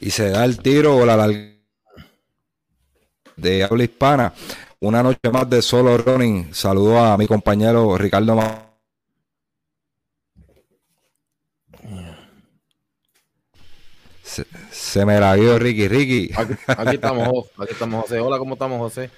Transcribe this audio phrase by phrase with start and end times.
[0.00, 1.58] Y se da el tiro o la larga
[3.36, 4.32] de habla hispana.
[4.80, 6.54] Una noche más de solo running.
[6.54, 8.38] Saludo a mi compañero Ricardo.
[14.70, 16.30] Se, me la dio Ricky, Ricky.
[16.36, 18.20] Aquí, estamos, aquí estamos, José.
[18.20, 19.10] Hola, ¿cómo estamos, José?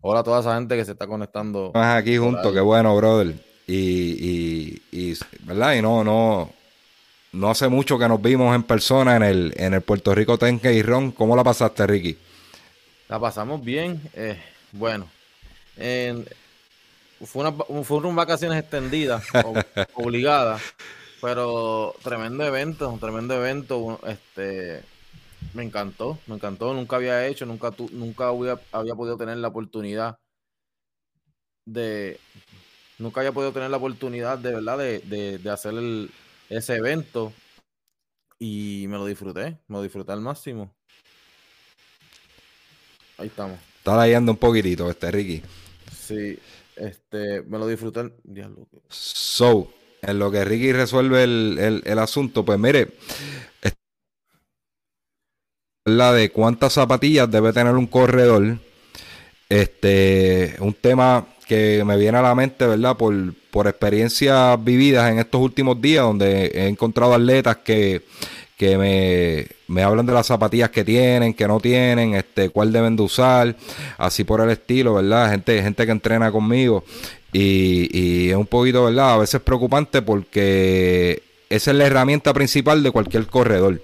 [0.00, 1.72] Hola a toda esa gente que se está conectando.
[1.74, 3.34] Aquí juntos, qué bueno, brother.
[3.66, 5.74] Y, y, y, ¿verdad?
[5.74, 6.50] Y no, no,
[7.32, 10.72] no hace mucho que nos vimos en persona en el, en el Puerto Rico Tenke
[10.72, 11.12] y Ron.
[11.12, 12.16] ¿Cómo la pasaste, Ricky?
[13.08, 14.00] La pasamos bien.
[14.14, 14.38] Eh,
[14.72, 15.08] bueno,
[17.24, 17.52] fue una,
[17.84, 19.24] fueron vacaciones extendidas,
[19.94, 20.60] obligadas,
[21.20, 23.98] pero tremendo evento, tremendo evento.
[24.06, 24.82] Este,
[25.54, 26.74] me encantó, me encantó.
[26.74, 30.18] Nunca había hecho, nunca, tu, nunca había, había podido tener la oportunidad
[31.64, 32.18] de,
[32.98, 36.10] nunca había podido tener la oportunidad de verdad de, de, de hacer el,
[36.56, 37.32] ese evento
[38.38, 40.74] y me lo disfruté, me lo disfruté al máximo.
[43.18, 43.58] Ahí estamos.
[43.78, 45.42] Está leyendo un poquitito este Ricky.
[45.92, 46.38] Sí,
[46.76, 48.12] este, me lo disfruté.
[48.88, 52.88] So, en lo que Ricky resuelve el, el asunto, pues mire,
[55.84, 58.58] la de cuántas zapatillas debe tener un corredor.
[59.48, 62.96] Este, un tema que me viene a la mente, ¿verdad?
[62.96, 63.14] Por,
[63.50, 68.02] por experiencias vividas en estos últimos días, donde he encontrado atletas que,
[68.58, 73.02] me, me, hablan de las zapatillas que tienen, que no tienen, este, cuál deben de
[73.02, 73.56] usar,
[73.98, 75.30] así por el estilo, ¿verdad?
[75.30, 76.84] Gente, gente que entrena conmigo.
[77.32, 79.14] Y, y es un poquito, ¿verdad?
[79.14, 83.80] A veces preocupante porque esa es la herramienta principal de cualquier corredor.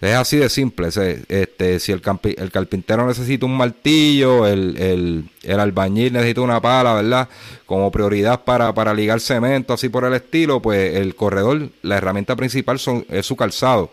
[0.00, 0.88] Es así de simple.
[1.28, 2.00] Este, si el,
[2.36, 7.28] el carpintero necesita un martillo, el, albañil necesita una pala, ¿verdad?
[7.66, 12.36] Como prioridad para, para ligar cemento, así por el estilo, pues el corredor, la herramienta
[12.36, 13.90] principal son, es su calzado.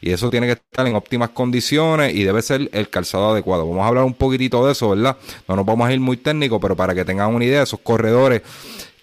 [0.00, 3.68] Y eso tiene que estar en óptimas condiciones y debe ser el calzado adecuado.
[3.68, 5.16] Vamos a hablar un poquitito de eso, ¿verdad?
[5.48, 8.42] No nos vamos a ir muy técnico, pero para que tengan una idea, esos corredores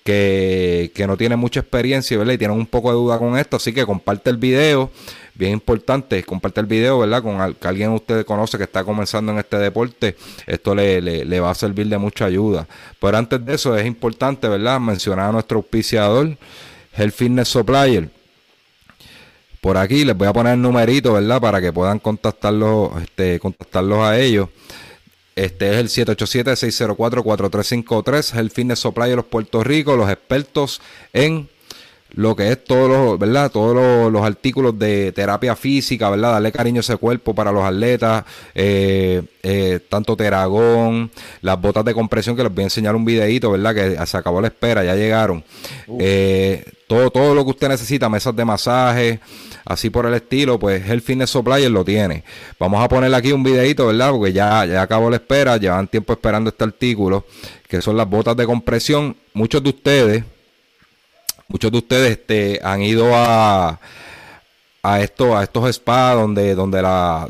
[0.05, 2.33] que, que no tienen mucha experiencia, ¿verdad?
[2.33, 4.89] Y tienen un poco de duda con esto, así que comparte el video
[5.35, 7.21] bien importante, comparte el video, ¿verdad?
[7.21, 10.15] Con alguien que alguien usted conoce que está comenzando en este deporte,
[10.47, 12.67] esto le, le, va a servir de mucha ayuda.
[12.99, 14.79] Pero antes de eso es importante, ¿verdad?
[14.79, 16.37] Mencionar a nuestro auspiciador,
[16.97, 18.09] el Fitness Supplier.
[19.61, 21.41] Por aquí les voy a poner el numerito, ¿verdad?
[21.41, 24.49] Para que puedan contactarlos, este, contactarlos a ellos.
[25.35, 30.81] Este es el 787-604-4353, el Fitness Supplier de los Puerto Rico, los expertos
[31.11, 31.49] en
[32.15, 33.51] lo que es todos los, ¿verdad?
[33.51, 36.31] Todos los, artículos de terapia física, ¿verdad?
[36.31, 41.11] Darle cariño a ese cuerpo para los atletas, eh, eh, tanto teragón,
[41.41, 43.75] las botas de compresión que les voy a enseñar un videito, ¿verdad?
[43.75, 45.43] Que se acabó la espera, ya llegaron.
[45.99, 49.19] Eh, todo, todo lo que usted necesita, mesas de masaje,
[49.65, 52.23] así por el estilo, pues el Fitness Supplier lo tiene.
[52.57, 54.11] Vamos a ponerle aquí un videito, ¿verdad?
[54.11, 57.25] Porque ya, ya acabó la espera, llevan tiempo esperando este artículo,
[57.67, 59.17] que son las botas de compresión.
[59.33, 60.23] Muchos de ustedes
[61.47, 63.79] muchos de ustedes este, han ido a,
[64.99, 67.27] esto, a estos spas donde, la,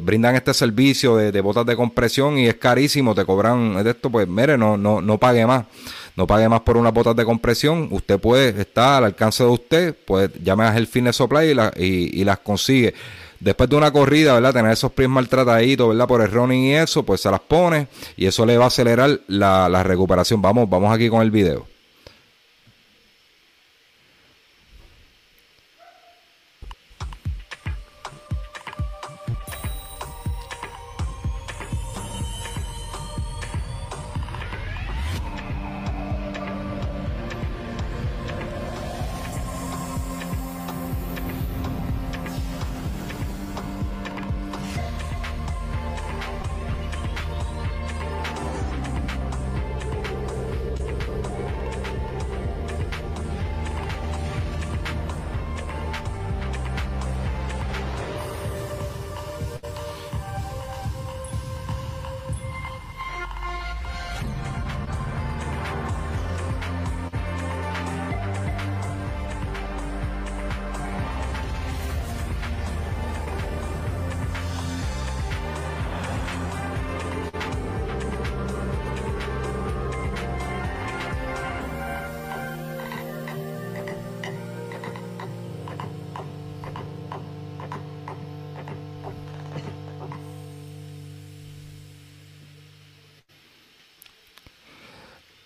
[0.00, 4.26] brindan este servicio de, botas de compresión y es carísimo, te cobran de esto, pues
[4.28, 5.66] mire, no, no, no pague más.
[6.16, 7.88] No pague más por unas botas de compresión.
[7.90, 12.24] Usted puede estar al alcance de usted, pues llame a el Fitness Supply y, y,
[12.24, 12.94] las consigue
[13.38, 14.54] después de una corrida, ¿verdad?
[14.54, 16.08] Tener esos pies maltrataditos, ¿verdad?
[16.08, 19.20] Por el running y eso, pues se las pone y eso le va a acelerar
[19.28, 20.40] la, la recuperación.
[20.40, 21.75] Vamos, vamos aquí con el video.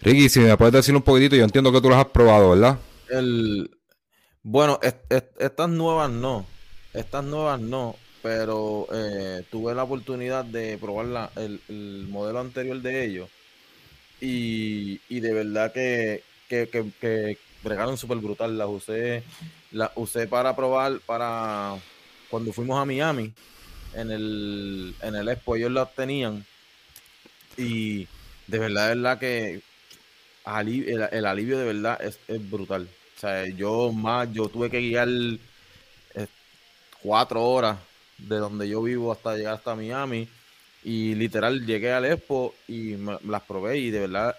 [0.02, 2.78] Ricky, si me puedes decir un poquitito, yo entiendo que tú las has probado, ¿verdad?
[3.10, 3.70] El,
[4.42, 4.80] bueno,
[5.38, 6.46] estas nuevas no,
[6.94, 13.28] estas nuevas no, pero eh, tuve la oportunidad de probar el, modelo anterior de ellos
[14.20, 16.68] y, de verdad que, que,
[17.00, 18.56] que, bregaron súper brutal.
[18.56, 19.22] Las usé,
[19.70, 21.76] las usé para probar para
[22.30, 23.32] cuando fuimos a Miami
[23.94, 26.46] en el, en el Expo, ellos las tenían
[27.58, 28.06] y
[28.46, 29.62] de verdad, de verdad que
[30.58, 32.88] el, alivio de verdad es, es brutal.
[33.16, 36.26] O sea, yo más, yo tuve que guiar eh,
[37.02, 37.78] cuatro horas
[38.18, 40.28] de donde yo vivo hasta llegar hasta Miami.
[40.82, 44.34] Y literal llegué al Expo y las probé y de verdad,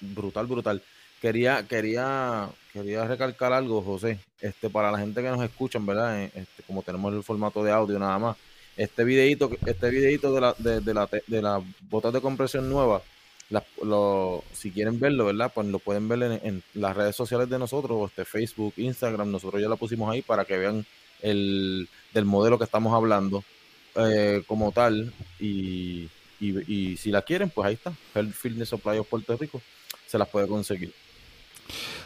[0.00, 0.82] brutal, brutal.
[1.20, 6.22] Quería, quería, quería recalcar algo, José, este, para la gente que nos escuchan, ¿verdad?
[6.22, 8.36] Eh, este, como tenemos el formato de audio nada más.
[8.76, 12.68] Este videito, este videito de la, de, de la, de las botas de compresión
[13.82, 15.52] lo, si quieren verlo, ¿verdad?
[15.54, 19.68] Pues lo pueden ver en, las redes sociales de nosotros, este Facebook, Instagram, nosotros ya
[19.68, 20.86] la pusimos ahí para que vean
[21.20, 23.44] el del modelo que estamos hablando
[23.94, 26.08] eh, como tal y,
[26.40, 28.70] y, si la quieren, pues ahí está, el Fitness
[29.08, 29.60] Puerto Rico,
[30.06, 30.92] se las puede conseguir.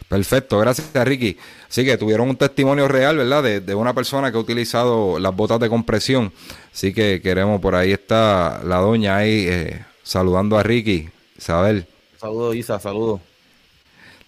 [0.08, 1.36] Perfecto, gracias Ricky.
[1.68, 3.42] Así que tuvieron un testimonio real, ¿verdad?
[3.42, 6.32] De, de, una persona que ha utilizado las botas de compresión.
[6.72, 11.08] Así que queremos, por ahí está la doña ahí eh, saludando a Ricky.
[11.36, 11.86] Isabel.
[12.18, 13.20] Saludos, Isa, saludos.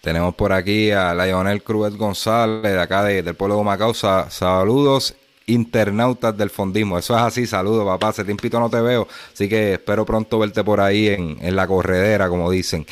[0.00, 3.94] Tenemos por aquí a Lionel Cruz González, de acá del pueblo de Macao.
[3.94, 5.14] saludos,
[5.46, 6.98] internautas del fondismo.
[6.98, 8.08] Eso es así, saludos, papá.
[8.08, 11.66] Hace tiempito no te veo, así que espero pronto verte por ahí en, en la
[11.66, 12.86] corredera, como dicen.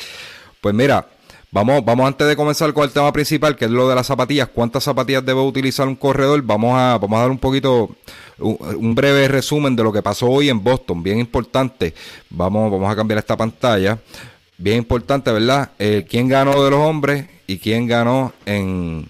[0.59, 1.07] Pues mira,
[1.49, 4.49] Vamos, vamos antes de comenzar con el tema principal, que es lo de las zapatillas.
[4.53, 6.41] ¿Cuántas zapatillas debe utilizar un corredor?
[6.41, 7.89] Vamos a, vamos a dar un poquito,
[8.37, 11.01] un, breve resumen de lo que pasó hoy en Boston.
[11.01, 11.93] Bien importante.
[12.29, 13.97] Vamos, vamos a cambiar esta pantalla.
[14.57, 15.71] Bien importante, ¿verdad?
[15.79, 19.07] Eh, ¿Quién ganó de los hombres y quién ganó en,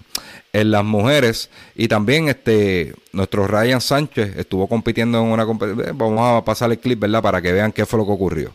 [0.52, 1.50] en las mujeres?
[1.74, 5.98] Y también este nuestro Ryan Sánchez estuvo compitiendo en una competición.
[5.98, 7.20] Vamos a pasar el clip, ¿verdad?
[7.20, 8.52] Para que vean qué fue lo que ocurrió.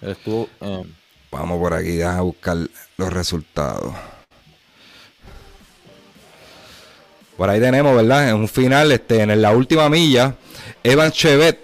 [0.00, 0.48] Estuvo.
[0.60, 0.82] Eh,
[1.30, 2.56] Vamos por aquí a buscar
[2.96, 3.92] los resultados.
[7.36, 8.30] Por ahí tenemos, ¿verdad?
[8.30, 10.34] En un final, este, en la última milla,
[10.82, 11.58] Evan Chevet,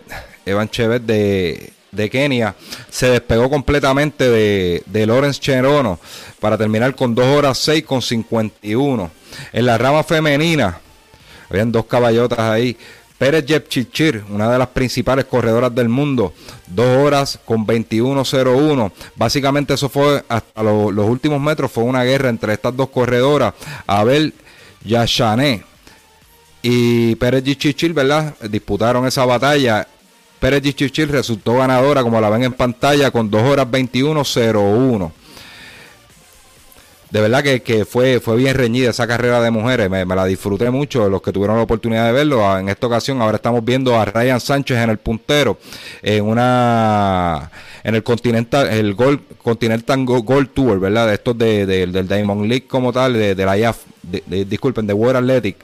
[0.45, 2.55] Evan Chevet de, de Kenia,
[2.91, 5.99] se despegó completamente de, de Lawrence Cherono
[6.39, 9.11] para terminar con 2 horas 6 con 51.
[9.55, 10.79] En la rama femenina,
[11.49, 12.77] habían dos caballotas ahí.
[13.23, 16.33] Pérez Jepchichir, una de las principales corredoras del mundo,
[16.67, 18.91] dos horas con 21.01.
[19.15, 23.55] Básicamente eso fue hasta los últimos metros, fue una guerra entre estas dos corredoras,
[23.87, 24.35] Abel
[24.85, 25.63] Yashané
[26.63, 28.35] y Pérez Jepchichir, ¿verdad?
[28.51, 29.87] Disputaron esa batalla.
[30.41, 35.13] Pérez Jepchichir resultó ganadora, como la ven en pantalla, con dos horas 21.01
[37.13, 41.11] de verdad que, fue, fue bien reñida esa carrera de mujeres, me, la disfruté mucho,
[41.11, 42.59] los que tuvieron la oportunidad de verlo.
[42.59, 45.59] En esta ocasión ahora estamos viendo a Ryan Sánchez en el puntero,
[46.01, 47.51] en una
[47.85, 51.09] en el Continental, el Gold, Continental Gold Tour, ¿verdad?
[51.09, 53.77] De estos de, del Diamond League como tal, de, la IAF,
[54.27, 55.57] disculpen, de World Athletic,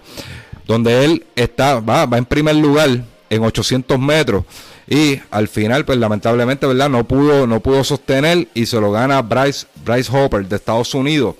[0.66, 2.90] donde él está, va, va en primer lugar
[3.30, 4.44] en 800 metros.
[4.88, 9.20] Y al final pues lamentablemente verdad no pudo no pudo sostener y se lo gana
[9.22, 11.36] Bryce Bryce Hopper de Estados Unidos.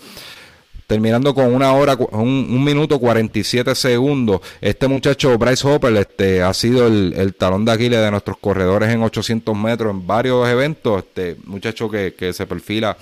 [0.87, 4.41] Terminando con una hora un, minuto 47 segundos.
[4.59, 9.03] Este muchacho Bryce Hopper este ha sido el, talón de Aquiles de nuestros corredores en
[9.03, 11.01] 800 metros en varios eventos.
[11.01, 12.97] Este muchacho que, que se perfila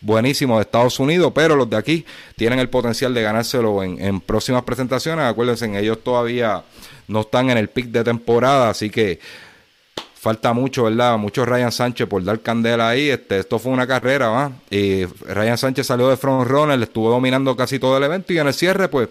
[0.00, 2.04] buenísimo de Estados Unidos, pero los de aquí
[2.36, 5.24] tienen el potencial de ganárselo en, en próximas presentaciones.
[5.24, 6.64] Acuérdense, ellos todavía
[7.10, 9.18] no están en el pic de temporada, así que
[10.20, 11.16] falta mucho, ¿verdad?
[11.18, 13.08] Mucho Ryan Sánchez por dar candela ahí.
[13.08, 14.52] Este, esto fue una carrera, ¿va?
[14.70, 18.46] Y Ryan Sánchez salió de front runner, estuvo dominando casi todo el evento y en
[18.46, 19.08] el cierre, pues,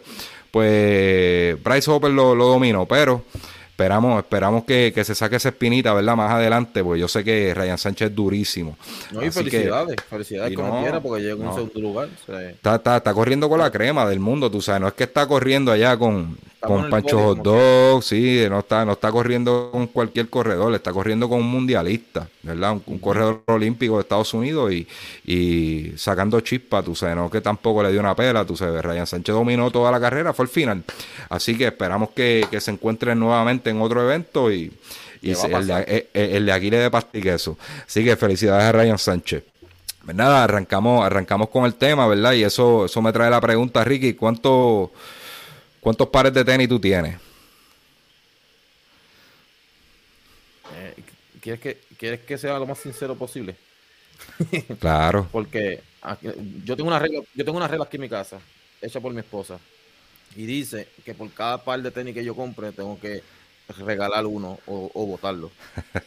[0.51, 3.23] pues Bryce Hopper lo, lo dominó, pero
[3.71, 6.15] esperamos, esperamos que, se saque esa espinita, ¿verdad?
[6.15, 8.77] Más adelante, porque yo sé que Ryan Sánchez es durísimo.
[9.11, 12.09] No, y felicidades, felicidades como quiera, porque llega en un segundo lugar.
[12.27, 15.25] está, está, está, corriendo con la crema del mundo, tú sabes, no es que está
[15.27, 20.29] corriendo allá con, con Pancho Hot Dog, sí, no está, no está corriendo con cualquier
[20.29, 22.77] corredor, está corriendo con un mundialista, ¿verdad?
[22.85, 24.87] Un, corredor olímpico de Estados Unidos y,
[25.25, 29.07] y sacando chispa, tú sabes, no que tampoco le dio una pela, tú sabes, Ryan
[29.07, 30.83] Sánchez dominó toda la carrera, fue el final.
[31.29, 34.71] Así que esperamos que, que se encuentren nuevamente en otro evento y,
[35.21, 37.57] y el, de, eh, eh, el, de Aquiles de Pastiqueso.
[37.87, 39.43] Así que felicidades a Ryan Sánchez.
[40.03, 42.33] Pues nada, arrancamos, arrancamos con el tema, ¿verdad?
[42.33, 44.91] Y eso, eso me trae la pregunta, Ricky, ¿cuánto
[45.89, 47.15] ¿Cuántos pares de tenis tú tienes?
[50.75, 50.93] Eh,
[51.41, 53.55] ¿quieres que, ¿quieres que sea lo más sincero posible?
[54.79, 55.27] claro.
[55.31, 55.81] Porque
[56.63, 58.39] yo tengo una regla, yo tengo una regla aquí en mi casa,
[58.79, 59.57] hecha por mi esposa,
[60.35, 63.23] y dice que por cada par de tenis que yo compre tengo que
[63.79, 65.49] regalar uno o, o botarlo.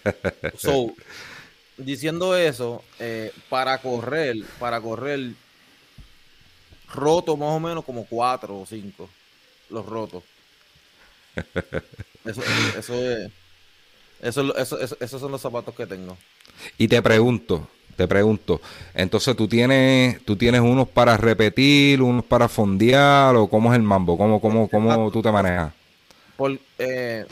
[0.57, 0.93] so,
[1.77, 5.33] diciendo eso, eh, para correr, para correr,
[6.95, 9.09] roto más o menos como cuatro o cinco,
[9.73, 10.23] los rotos.
[12.25, 12.43] Eso,
[12.79, 12.95] eso,
[14.23, 16.17] eso, eso, esos son los zapatos que tengo.
[16.79, 18.61] Y te pregunto, te pregunto,
[18.95, 23.83] entonces tú tienes, tú tienes unos para repetir, unos para fondear, o cómo es el
[23.83, 25.73] mambo, cómo, cómo, cómo tú te manejas.
[26.37, 27.27] Por, eh,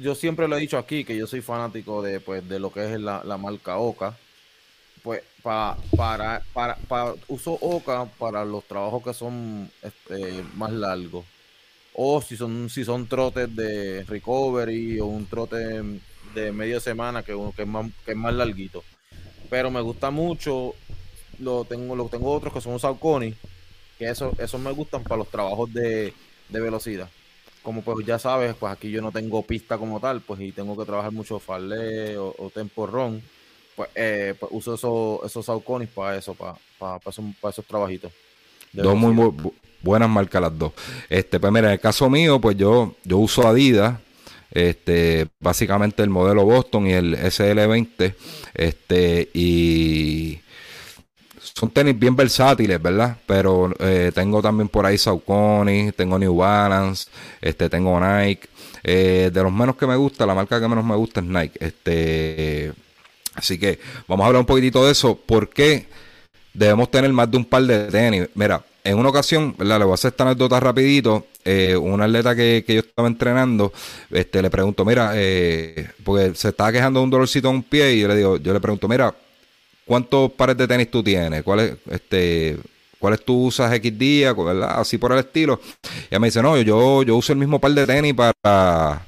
[0.00, 2.92] yo siempre lo he dicho aquí que yo soy fanático de, pues, de lo que
[2.92, 4.16] es la, marca Oca.
[5.02, 11.24] Pues para, para, para, uso Oca para los trabajos que son este, más largos.
[11.94, 15.56] O si son, si son trotes de recovery o un trote
[16.34, 18.82] de media semana que, que, es más, que es más larguito.
[19.48, 20.74] Pero me gusta mucho,
[21.38, 23.32] lo tengo, lo tengo otros que son Saucony,
[23.98, 26.12] que eso, esos me gustan para los trabajos de,
[26.48, 27.08] de velocidad
[27.62, 30.76] como pues ya sabes, pues aquí yo no tengo pista como tal, pues y tengo
[30.76, 32.48] que trabajar mucho farle o, o
[33.76, 38.10] pues, eh, pues uso esos, esos sauconis para eso, para, para, esos, para esos trabajitos.
[38.72, 39.32] Dos muy
[39.82, 40.72] buenas marcas las dos.
[41.08, 43.98] Este, pues mira, en el caso mío, pues yo, yo uso Adidas,
[44.50, 48.14] este, básicamente el modelo Boston y el SL20,
[48.54, 50.40] este, y
[51.38, 53.16] son tenis bien versátiles, ¿verdad?
[53.26, 57.08] Pero eh, tengo también por ahí Saucony, tengo New Balance,
[57.40, 58.48] este, tengo Nike.
[58.82, 61.58] Eh, de los menos que me gusta, la marca que menos me gusta es Nike.
[61.64, 62.72] Este,
[63.36, 63.78] así que
[64.08, 65.14] vamos a hablar un poquitito de eso.
[65.14, 65.86] ¿Por qué
[66.52, 68.28] debemos tener más de un par de tenis?
[68.34, 69.78] Mira, en una ocasión, ¿verdad?
[69.80, 71.26] Le voy a hacer esta anécdota rapidito.
[71.44, 73.72] Eh, un atleta que, que, yo estaba entrenando,
[74.10, 77.94] este, le pregunto, mira, eh, porque se estaba quejando de un dolorcito en un pie
[77.94, 79.14] y yo le digo, yo le pregunto, mira,
[79.84, 81.42] ¿cuántos pares de tenis tú tienes?
[81.42, 82.58] ¿Cuáles, este,
[82.98, 84.36] cuáles tú usas X días?
[84.36, 84.80] ¿verdad?
[84.80, 85.60] Así por el estilo.
[85.84, 89.06] Y ella me dice, no, yo, yo uso el mismo par de tenis para,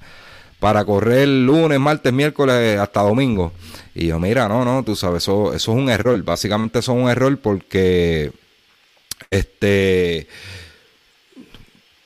[0.59, 3.53] para correr lunes, martes, miércoles, hasta domingo.
[3.99, 6.23] Y yo, mira, no, no, tú sabes, eso, eso es un error.
[6.23, 8.31] Básicamente eso es un error porque,
[9.29, 10.29] este...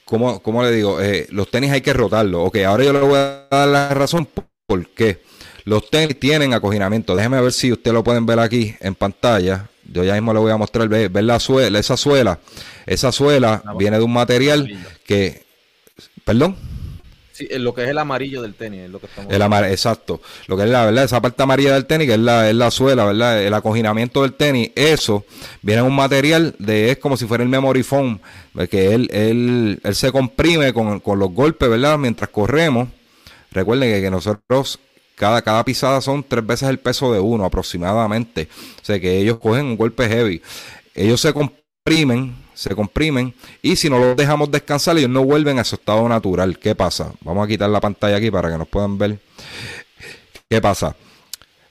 [0.07, 1.03] ¿Cómo, cómo le digo?
[1.03, 2.47] Eh, los tenis hay que rotarlos.
[2.47, 4.27] Ok, ahora yo le voy a dar la razón
[4.67, 5.21] por qué.
[5.65, 7.15] Los tenis tienen acoginamiento.
[7.15, 9.69] Déjeme ver si ustedes lo pueden ver aquí en pantalla.
[9.85, 12.41] Yo ya mismo le voy a mostrar, ver, la suela, esa suela.
[12.87, 15.45] Esa suela viene de un material que...
[16.25, 16.57] ¿Perdón?
[17.33, 20.21] Sí, lo que es el amarillo del tenis, es lo que estamos el exacto.
[20.47, 22.71] Lo que es la verdad, esa parte amarilla del tenis, que es la, es la
[22.71, 23.43] suela, ¿verdad?
[23.43, 25.25] El acoginamiento del tenis, eso
[25.63, 28.19] viene de un material de, es como si fuera el memory foam,
[28.71, 31.99] que él, él, él se comprime con, con los golpes, ¿verdad?
[31.99, 32.89] Mientras corremos.
[33.51, 34.79] Recuerden que, que nosotros
[35.15, 38.49] cada, cada pisada son tres veces el peso de uno aproximadamente.
[38.81, 40.43] O sea que ellos cogen un golpe heavy.
[40.95, 45.65] Ellos se comprimen, se comprimen y si no los dejamos descansar ellos no vuelven a
[45.65, 46.59] su estado natural.
[46.59, 47.13] ¿Qué pasa?
[47.23, 49.19] Vamos a quitar la pantalla aquí para que nos puedan ver.
[50.49, 50.95] ¿Qué pasa?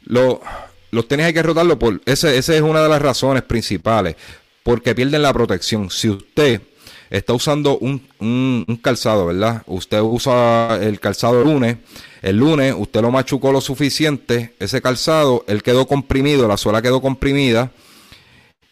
[0.04, 2.02] los tenis que rotarlo por...
[2.06, 4.16] Esa ese es una de las razones principales.
[4.64, 5.90] Porque pierden la protección.
[5.90, 6.62] Si usted
[7.10, 9.64] está usando un, un, calzado, ¿verdad?
[9.68, 11.78] Usted usa el calzado lunes
[12.22, 17.02] el lunes usted lo machucó lo suficiente, ese calzado, él quedó comprimido, la suela quedó
[17.02, 17.72] comprimida.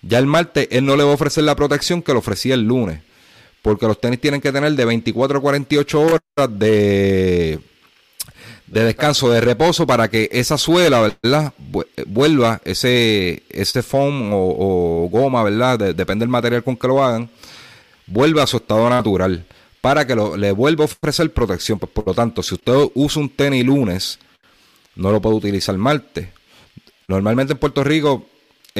[0.01, 2.63] Ya el martes él no le va a ofrecer la protección que le ofrecía el
[2.63, 3.01] lunes.
[3.61, 7.59] Porque los tenis tienen que tener de 24 a 48 horas de,
[8.67, 11.53] de descanso, de reposo, para que esa suela, ¿verdad?
[12.07, 15.93] Vuelva ese, ese foam o, goma, ¿verdad?
[15.93, 17.29] depende del material con que lo hagan,
[18.07, 19.45] vuelva a su estado natural
[19.81, 21.79] para que le vuelva a ofrecer protección.
[21.79, 24.19] Pues, por lo tanto, si usted usa un tenis lunes,
[24.95, 26.29] no lo puede utilizar martes.
[27.07, 28.25] Normalmente en Puerto Rico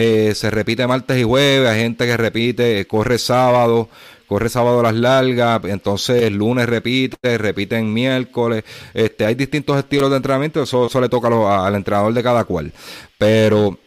[0.01, 3.89] eh, se repite martes y jueves, hay gente que repite, corre sábado,
[4.27, 8.63] corre sábado las largas, entonces lunes repite, repite en miércoles,
[8.93, 11.27] este, hay distintos estilos de entrenamiento, eso, eso le toca
[11.65, 12.71] al entrenador de cada cual.
[13.17, 13.77] Pero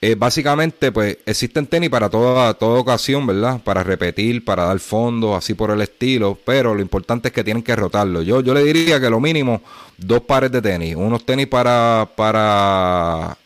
[0.00, 3.60] eh, básicamente, pues existen tenis para toda, toda ocasión, ¿verdad?
[3.62, 7.62] Para repetir, para dar fondo, así por el estilo, pero lo importante es que tienen
[7.62, 8.22] que rotarlo.
[8.22, 9.60] Yo, yo le diría que lo mínimo
[9.98, 13.36] dos pares de tenis, unos tenis para, para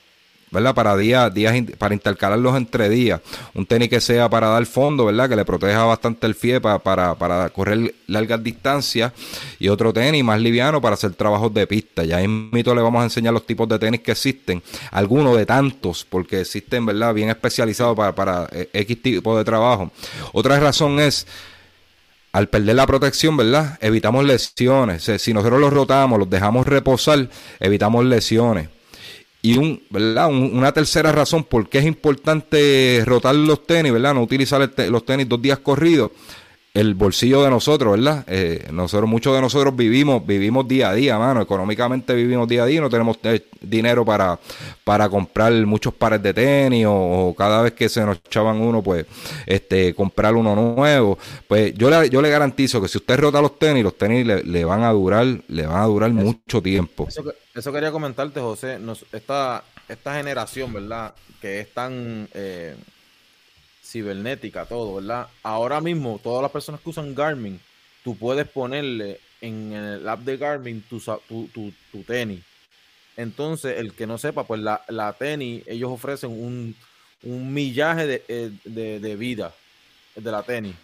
[0.54, 0.74] ¿verdad?
[0.74, 3.20] Para días, días para intercalarlos entre días.
[3.52, 5.28] Un tenis que sea para dar fondo, ¿verdad?
[5.28, 9.12] Que le proteja bastante el pie para, para, para correr largas distancias.
[9.58, 12.04] Y otro tenis más liviano para hacer trabajos de pista.
[12.04, 14.62] Ya en mito le vamos a enseñar los tipos de tenis que existen.
[14.92, 17.12] Algunos de tantos, porque existen, ¿verdad?
[17.12, 19.90] Bien especializados para, para eh, X tipo de trabajo.
[20.32, 21.26] Otra razón es
[22.32, 23.78] al perder la protección, ¿verdad?
[23.80, 25.04] Evitamos lesiones.
[25.18, 27.28] si nosotros los rotamos, los dejamos reposar,
[27.60, 28.68] evitamos lesiones.
[29.44, 30.28] Y un, ¿verdad?
[30.28, 34.14] una tercera razón por qué es importante rotar los tenis, ¿verdad?
[34.14, 36.12] No utilizar los tenis dos días corridos
[36.74, 38.24] el bolsillo de nosotros, ¿verdad?
[38.26, 41.40] Eh, nosotros, muchos de nosotros vivimos, vivimos día a día, mano.
[41.40, 44.40] Económicamente vivimos día a día, no tenemos eh, dinero para,
[44.82, 49.06] para comprar muchos pares de tenis o, cada vez que se nos echaban uno, pues,
[49.46, 51.16] este, comprar uno nuevo.
[51.46, 54.64] Pues yo le, yo le garantizo que si usted rota los tenis, los tenis le,
[54.64, 57.06] van a durar, le van a durar mucho tiempo.
[57.54, 58.80] Eso, quería comentarte, José.
[59.12, 61.14] esta, esta generación, ¿verdad?
[61.40, 62.74] Que es tan eh,
[63.94, 65.28] cibernética, todo, ¿verdad?
[65.44, 67.60] Ahora mismo, todas las personas que usan Garmin,
[68.02, 70.98] tú puedes ponerle en el app de Garmin tu,
[71.28, 72.42] tu, tenis.
[73.16, 76.74] Entonces, el que no sepa, pues la, la tenis, ellos ofrecen un,
[77.22, 79.54] millaje eh, de, vida
[80.16, 80.74] de la tenis.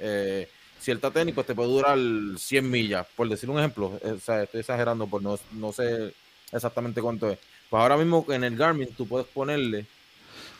[0.00, 0.48] Eh,
[0.80, 4.00] cierta tenis, pues te puede durar 100 millas, por decir un ejemplo.
[4.02, 6.14] Eh, o sea, estoy exagerando, por no, no sé
[6.50, 7.38] exactamente cuánto es.
[7.68, 9.84] Pues ahora mismo en el Garmin tú puedes ponerle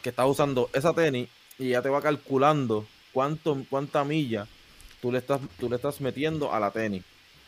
[0.02, 4.46] que estás usando esa tenis y ya te va calculando cuánto, cuánta milla
[5.00, 7.02] tú le estás, tú le estás metiendo a la tenis.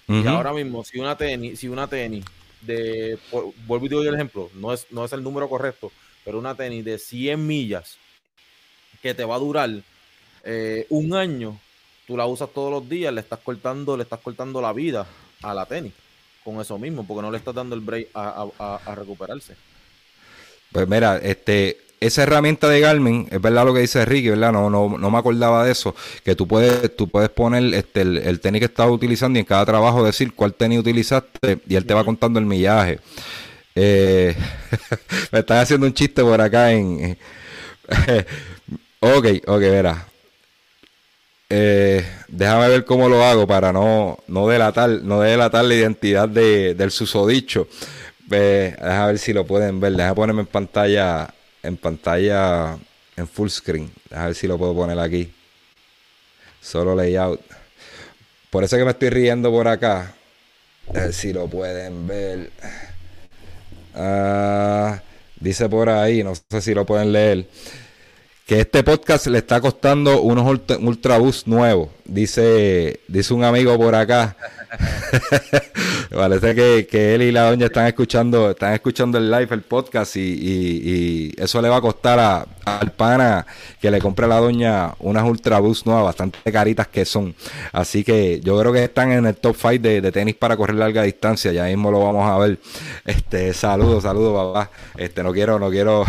[0.09, 2.25] Y ahora mismo, si una tenis, si una tenis
[2.61, 3.19] de,
[3.67, 5.91] vuelvo y digo el ejemplo, no es, no es el número correcto,
[6.25, 7.97] pero una tenis de 100 millas
[9.03, 9.71] que te va a durar
[10.45, 11.59] eh, un año,
[12.07, 15.07] tú la usas todos los días, le estás cortando, le estás cortando la vida
[15.43, 15.93] a la tenis
[16.45, 19.57] con eso mismo, porque no le estás dando el break a, a, a recuperarse.
[20.71, 24.53] Pues mira, este, esa herramienta de Garmin, es verdad lo que dice Ricky, ¿verdad?
[24.53, 28.41] No, no, no me acordaba de eso, que tú puedes, tú puedes poner este, el,
[28.41, 31.95] tenis que estás utilizando y en cada trabajo decir cuál tenis utilizaste y él te
[31.95, 33.01] va contando el millaje.
[33.75, 34.35] Eh,
[35.33, 37.17] me están haciendo un chiste por acá en...
[39.01, 40.07] ok, ok, verá.
[41.49, 46.75] Eh, déjame ver cómo lo hago para no, no delatar, no delatar la identidad de,
[46.75, 47.69] del susodicho.
[48.27, 49.93] déjame ver si lo pueden ver.
[49.93, 51.29] Déjame ponerme en pantalla
[51.67, 52.79] en pantalla
[53.17, 53.91] en full screen.
[54.13, 55.33] A ver si lo puedo poner aquí.
[56.61, 57.41] Solo layout.
[58.51, 60.15] Por eso que me estoy riendo por acá.
[60.89, 62.51] A ver si lo pueden ver.
[63.95, 65.01] Ah,
[65.41, 67.49] dice por ahí, no sé si lo pueden leer.
[68.47, 71.96] Que este podcast le está costando unos ultrabús nuevos.
[72.09, 74.37] Dice, dice un amigo por acá.
[76.11, 80.17] Parece que, que, él y la doña están escuchando, están escuchando el live, el podcast,
[80.17, 83.47] y, eso le va a costar a, al pana
[83.81, 87.35] que le compre a la doña unas Ultraboost nuevas, bastante caritas que son.
[87.73, 91.03] Así que yo creo que están en el top 5 de, tenis para correr larga
[91.03, 91.53] distancia.
[91.53, 92.59] Ya mismo lo vamos a ver.
[93.05, 94.71] Este, saludos, saludos, papá.
[94.97, 96.05] Este, no quiero, no quiero,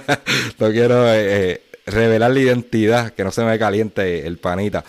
[0.58, 4.84] no quiero eh, eh, revelar la identidad, que no se me caliente el panita.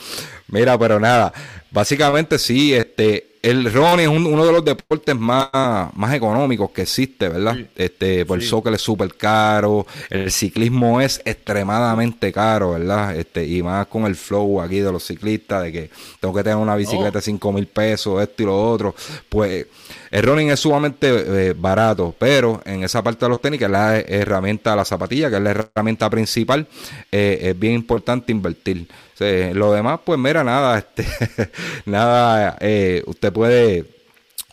[0.47, 1.33] Mira, pero nada,
[1.71, 5.49] básicamente sí, este, el running es uno de los deportes más,
[5.93, 7.57] más económicos que existe, ¿verdad?
[7.75, 13.15] este, por el soccer es súper caro, el ciclismo es extremadamente caro, ¿verdad?
[13.15, 16.57] Este, y más con el flow aquí de los ciclistas, de que tengo que tener
[16.57, 18.95] una bicicleta de 5 mil pesos, esto y lo otro,
[19.29, 19.67] pues
[20.11, 23.71] el running es sumamente eh, barato, pero en esa parte de los tenis, que es
[23.71, 26.67] la herramienta, la zapatilla, que es la herramienta principal,
[27.11, 28.87] eh, es bien importante invertir
[29.19, 31.05] lo demás, pues mira, nada, este,
[31.85, 33.85] nada, eh, usted puede,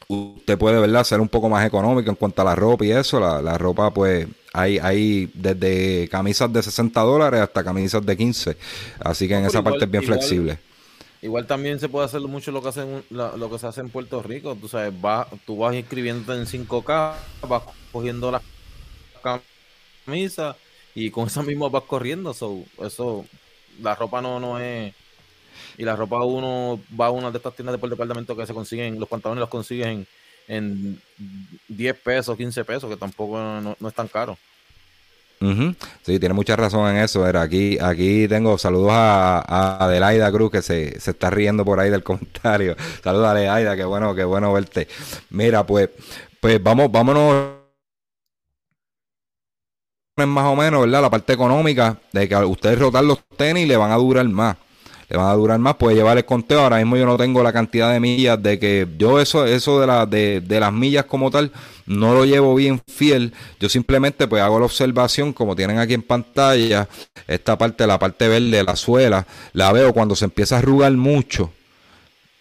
[0.08, 1.04] usted puede, ¿verdad?
[1.04, 3.18] Ser un poco más económico en cuanto a la ropa y eso.
[3.18, 8.56] La, ropa, pues, hay, hay desde camisas de 60 dólares hasta camisas de 15.
[9.00, 10.58] Así que en esa parte es bien flexible.
[11.22, 14.22] Igual también se puede hacer mucho lo que hacen lo que se hace en Puerto
[14.22, 14.56] Rico.
[14.60, 17.14] Tú sabes, vas, tú vas inscribiéndote en 5K,
[17.48, 18.42] vas cogiendo las
[20.04, 20.56] camisas
[20.96, 22.32] y con eso mismo vas corriendo.
[22.32, 23.24] eso
[23.80, 24.94] la ropa no, no es.
[25.78, 28.54] Y la ropa uno va a una de estas tiendas de por departamento que se
[28.54, 30.06] consiguen, los pantalones los consiguen
[30.48, 31.00] en,
[31.68, 34.36] 10 pesos, 15 pesos, que tampoco no, es tan caro.
[36.02, 37.26] Sí, tiene mucha razón en eso.
[37.26, 41.90] Era aquí, aquí tengo saludos a, Adelaida Cruz que se, se, está riendo por ahí
[41.90, 42.76] del comentario.
[43.02, 44.88] Saludos a Adelaida, qué bueno, qué bueno verte.
[45.30, 45.90] Mira, pues,
[46.40, 47.62] pues vamos, vámonos
[50.16, 51.02] más o menos, ¿verdad?
[51.02, 54.56] La parte económica de que ustedes rotar los tenis le van a durar más.
[55.08, 56.60] Le van a durar más, puede llevar el conteo.
[56.60, 59.86] Ahora mismo yo no tengo la cantidad de millas de que yo eso, eso de,
[59.86, 61.50] la, de, las millas como tal,
[61.86, 63.32] no lo llevo bien fiel.
[63.60, 66.88] Yo simplemente pues hago la observación, como tienen aquí en pantalla,
[67.26, 71.52] esta parte, la parte verde, la suela, la veo cuando se empieza a arrugar mucho.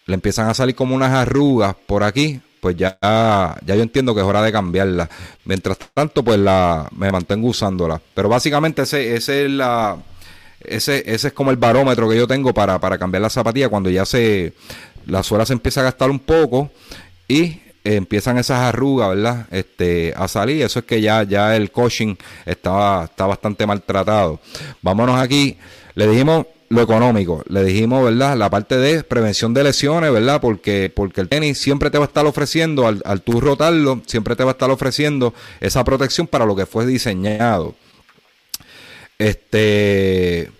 [0.06, 4.20] Le empiezan a salir como unas arrugas por aquí, pues ya, ya yo entiendo que
[4.20, 5.08] es hora de cambiarla.
[5.44, 8.00] Mientras tanto, pues la, me mantengo usándola.
[8.14, 9.96] Pero básicamente ese, ese es la,
[10.60, 13.90] ese, ese es como el barómetro que yo tengo para, para cambiar la zapatilla cuando
[13.90, 14.52] ya se,
[15.06, 16.70] la suela se empieza a gastar un poco
[17.28, 19.46] y empiezan esas arrugas, ¿verdad?
[19.50, 20.62] Este, a salir.
[20.62, 22.16] Eso es que ya, ya el coaching
[22.46, 24.40] estaba, está bastante maltratado.
[24.82, 25.56] Vámonos aquí.
[25.94, 28.34] Le dijimos lo económico, le dijimos, ¿verdad?
[28.34, 30.40] La parte de prevención de lesiones, ¿verdad?
[30.40, 34.36] Porque, porque el tenis siempre te va a estar ofreciendo, al, al tú rotarlo, siempre
[34.36, 37.74] te va a estar ofreciendo esa protección para lo que fue diseñado.
[39.18, 40.50] Este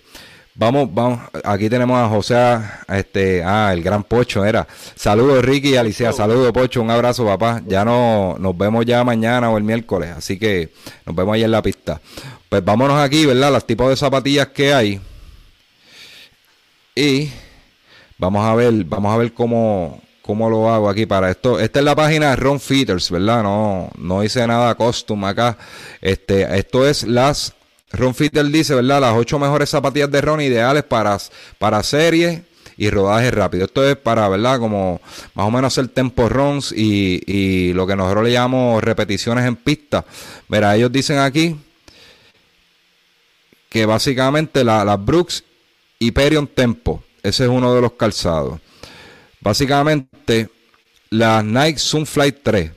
[0.54, 4.68] Vamos, vamos, aquí tenemos a José, este, ah, el gran Pocho era.
[4.94, 7.62] Saludos Ricky y Alicia, saludos Pocho, un abrazo papá.
[7.66, 10.70] Ya no, nos vemos ya mañana o el miércoles, así que
[11.06, 12.02] nos vemos ahí en la pista.
[12.50, 13.50] Pues vámonos aquí, ¿verdad?
[13.50, 15.00] Los tipos de zapatillas que hay.
[16.94, 17.30] Y
[18.18, 21.58] vamos a ver, vamos a ver cómo, cómo lo hago aquí para esto.
[21.58, 23.42] Esta es la página de Ron Fitters, ¿verdad?
[23.42, 25.56] No, no hice nada costume acá.
[26.02, 27.54] Este, esto es las
[27.92, 29.00] Ron Fitter dice, ¿verdad?
[29.00, 31.18] Las ocho mejores zapatillas de Ron ideales para,
[31.59, 32.40] para series
[32.76, 33.66] y rodaje rápido.
[33.66, 34.59] Esto es para, ¿verdad?
[34.59, 35.00] Como
[35.35, 39.57] más o menos hacer tempo runs y, y lo que nosotros le llamamos repeticiones en
[39.57, 40.05] pista.
[40.48, 41.57] Mira, ellos dicen aquí
[43.68, 45.44] que básicamente las Brooks
[45.98, 48.61] Hyperion Tempo, ese es uno de los calzados.
[49.40, 50.48] Básicamente,
[51.11, 52.70] la Nike Sunflight 3.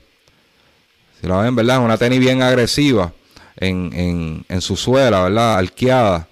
[1.20, 1.82] Si la ven, ¿verdad?
[1.82, 3.12] Una tenis bien agresiva
[3.56, 5.58] en, en, su suela, ¿verdad?
[5.58, 6.28] Arqueada.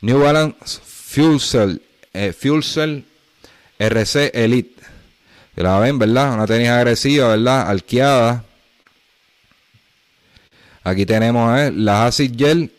[0.00, 1.78] New Balance Fuel Cell,
[2.12, 3.02] eh, Fuel Cell
[3.78, 4.80] RC Elite.
[5.56, 6.34] la ven, ¿verdad?
[6.34, 7.68] Una tenis agresiva, ¿verdad?
[7.68, 8.44] Arqueada.
[10.82, 12.72] Aquí tenemos eh, la Acid Gel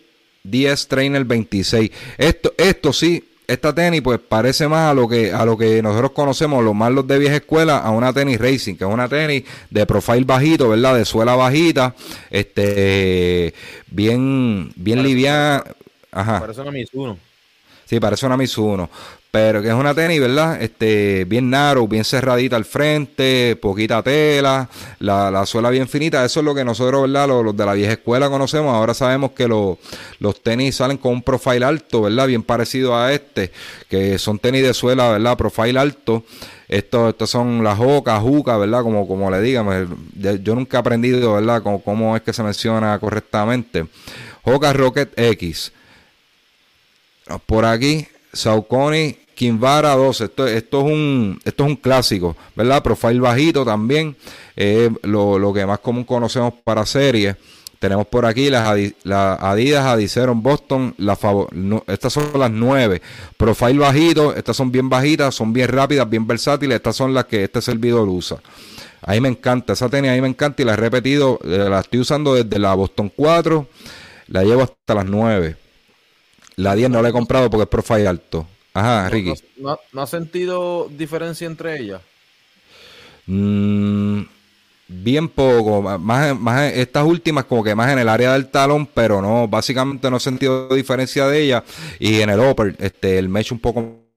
[0.44, 1.92] 10 Trainer 26.
[2.18, 6.12] Esto, esto sí, esta tenis pues parece más a lo que a lo que nosotros
[6.12, 9.44] conocemos los más los de vieja escuela a una tenis racing que es una tenis
[9.70, 11.96] de profile bajito verdad de suela bajita
[12.30, 13.54] este
[13.88, 15.64] bien bien liviana.
[16.12, 16.40] ajá.
[16.40, 17.18] parece una Mizuno.
[17.86, 18.90] Sí parece una Mizuno
[19.32, 20.62] pero que es una tenis, ¿verdad?
[20.62, 24.68] Este, bien narrow, bien cerradita al frente, poquita tela,
[25.00, 26.26] la, la suela bien finita.
[26.26, 27.30] Eso es lo que nosotros, ¿verdad?
[27.30, 28.76] Los, de la vieja escuela conocemos.
[28.76, 29.78] Ahora sabemos que los,
[30.20, 32.28] los tenis salen con un profile alto, ¿verdad?
[32.28, 33.54] Bien parecido a este,
[33.90, 35.38] que son tenis de suela, ¿verdad?
[35.38, 36.26] Profile alto.
[36.68, 38.84] Estos, estos son las Joca, Juca, ¿verdad?
[38.84, 39.98] Como, como le digan.
[40.44, 41.64] Yo nunca he aprendido, ¿verdad?
[41.64, 43.88] Cómo, cómo es que se menciona correctamente.
[44.44, 45.72] Joca Rocket X.
[47.46, 50.26] Por aquí, Saucony Kinvara 12.
[50.26, 52.84] Esto, es un, esto es un clásico, ¿verdad?
[52.84, 54.16] Profile bajito también.
[55.02, 57.36] lo, que más común conocemos para series.
[57.80, 58.68] Tenemos por aquí las,
[59.10, 60.94] Adidas Adiceron Boston.
[61.00, 61.18] La
[61.88, 63.02] estas son las nueve.
[63.36, 64.36] Profile bajito.
[64.36, 66.76] Estas son bien bajitas, son bien rápidas, bien versátiles.
[66.76, 68.38] Estas son las que este servidor usa.
[69.02, 69.74] Ahí me encanta.
[69.74, 71.40] Esa tenis ahí me encanta y la he repetido.
[71.44, 73.68] Eh, la estoy usando desde la Boston 4.
[74.28, 75.56] La llevo hasta las 9.
[76.58, 78.46] La 10 no la he comprado porque es profile alto.
[78.74, 79.34] Ajá, Ricky.
[79.58, 82.02] ¿No, no, has sentido diferencia entre ellas?
[83.28, 84.22] Mm,
[84.88, 89.22] bien poco, más, más estas últimas como que más en el área del talón, pero
[89.22, 91.64] no, básicamente no he sentido diferencia de ellas
[92.00, 94.11] y en el upper, este, el mesh un poco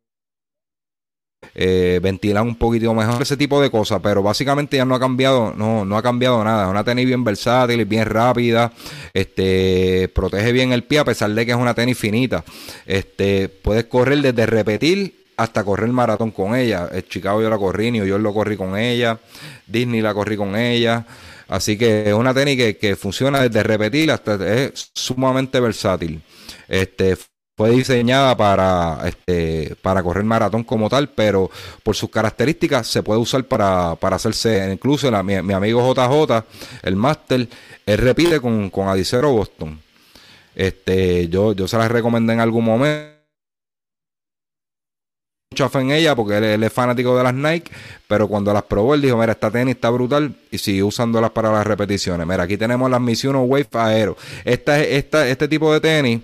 [1.54, 5.52] eh, ventilar un poquito mejor, ese tipo de cosas, pero básicamente ya no ha cambiado,
[5.56, 6.64] no, no ha cambiado nada.
[6.64, 8.72] Es una tenis bien versátil, bien rápida,
[9.12, 12.44] este, protege bien el pie a pesar de que es una tenis finita.
[12.86, 16.88] Este, puedes correr desde repetir hasta correr maratón con ella.
[16.92, 19.18] El Chicago yo la corrí, New York lo corrí con ella,
[19.66, 21.04] Disney la corrí con ella.
[21.48, 26.22] Así que es una tenis que, que funciona desde repetir hasta es sumamente versátil.
[26.68, 27.16] Este
[27.56, 31.50] fue diseñada para, este, para correr maratón como tal, pero
[31.82, 36.44] por sus características se puede usar para, para hacerse, incluso mi, amigo JJ,
[36.82, 37.48] el máster,
[37.86, 39.80] él repite con, con Adicero Boston.
[40.56, 43.13] Este, yo, yo se las recomendé en algún momento
[45.54, 47.70] mucha fe en ella porque él, es fanático de las Nike,
[48.08, 51.52] pero cuando las probó él dijo, mira, esta tenis está brutal y sigue usándolas para
[51.52, 52.26] las repeticiones.
[52.26, 54.16] Mira, aquí tenemos las Mizuno Wave Aero.
[54.44, 56.20] Esta, esta, este tipo de tenis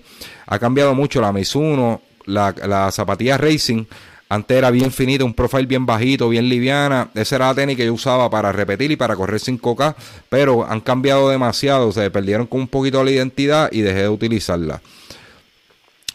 [0.46, 1.20] ha cambiado mucho.
[1.20, 3.84] La Mizuno, la, la zapatilla Racing,
[4.28, 7.08] antes era bien finita, un profile bien bajito, bien liviana.
[7.14, 9.94] Esa era la tenis que yo usaba para repetir y para correr 5K,
[10.28, 14.80] pero han cambiado demasiado, se perdieron con un poquito la identidad y dejé de utilizarla.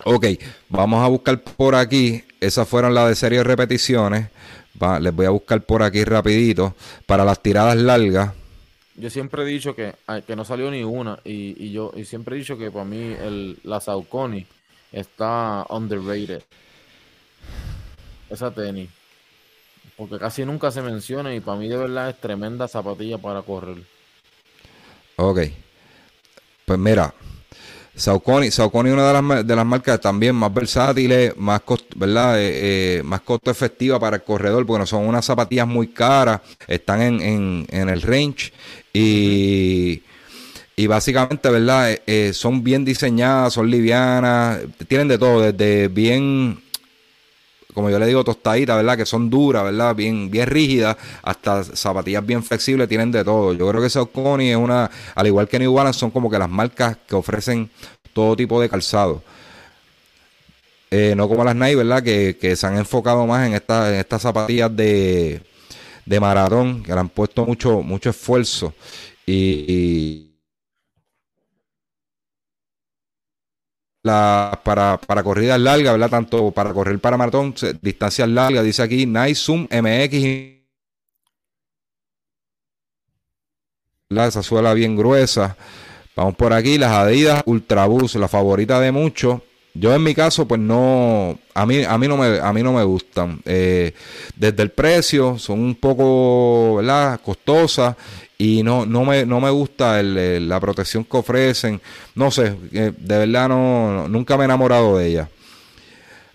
[0.04, 0.26] Ok,
[0.68, 2.25] vamos a buscar por aquí.
[2.40, 4.30] Esas fueron las de serie de repeticiones.
[5.00, 6.76] les voy a buscar por aquí rapidito.
[7.06, 8.34] Para las tiradas largas.
[8.96, 9.94] Yo siempre he dicho que,
[10.26, 11.20] que no salió ni una.
[11.24, 14.46] Y, yo y siempre he dicho que para mí el, la Saucony
[14.92, 16.44] está underrated.
[18.30, 18.90] Esa tenis.
[19.98, 23.78] Porque casi nunca se menciona y para mí de verdad es tremenda zapatilla para correr.
[25.18, 25.40] Ok.
[26.66, 27.14] Pues mira,
[27.96, 31.62] Saucony, Saucony es una de las, de las marcas también más versátiles, más
[31.96, 32.40] ¿verdad?
[32.42, 36.42] Eh, eh, más costo efectiva para el corredor, porque no son unas zapatillas muy caras,
[36.68, 38.52] están en, en, en el range
[38.92, 40.04] y,
[40.76, 41.98] y básicamente, ¿verdad?
[42.06, 46.60] Eh, son bien diseñadas, son livianas, tienen de todo, desde bien
[47.76, 48.98] como yo le digo, tostaditas, ¿verdad?
[48.98, 49.94] Que son duras, ¿verdad?
[49.94, 53.54] Bien, bien rígidas, hasta zapatillas bien flexibles, tienen de todo.
[53.54, 56.50] Yo creo que Saucony es una, al igual que New Balance, son como que las
[56.50, 57.70] marcas que ofrecen
[58.14, 59.22] todo tipo de calzado.
[60.90, 62.02] Eh, no como las Nike, ¿verdad?
[62.02, 65.42] Que, se han enfocado más en, esta, estas zapatillas de,
[66.06, 68.74] de maratón, que le han puesto mucho, mucho esfuerzo.
[69.28, 70.35] y
[74.06, 76.12] la, para, para corridas largas, ¿verdad?
[76.12, 80.56] Tanto para correr para maratón, distancias largas, dice aquí Nice Zoom MX.
[84.10, 85.58] Esa suela bien gruesa.
[86.16, 89.42] Vamos por aquí, las Adidas Ultraboost, la favorita de muchos.
[89.78, 92.72] Yo en mi caso, pues no, a mí, a mí no me, a mí no
[92.72, 93.42] me gustan.
[93.44, 93.94] Eh,
[94.34, 97.20] desde el precio, son un poco, ¿verdad?
[97.22, 97.98] Costosas
[98.38, 101.82] y no, no, me, no me gusta la protección que ofrecen.
[102.16, 105.30] No sé, de verdad no, nunca me he enamorado de ella.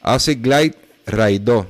[0.03, 0.77] Acid Glide
[1.07, 1.67] Raid 2.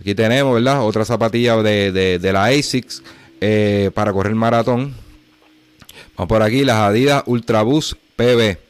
[0.00, 0.84] Aquí tenemos, ¿verdad?
[0.84, 3.02] Otra zapatilla de, la ASICS
[3.40, 4.94] eh, para correr maratón.
[6.14, 8.63] Vamos por aquí, las Adidas Ultra Boost PB.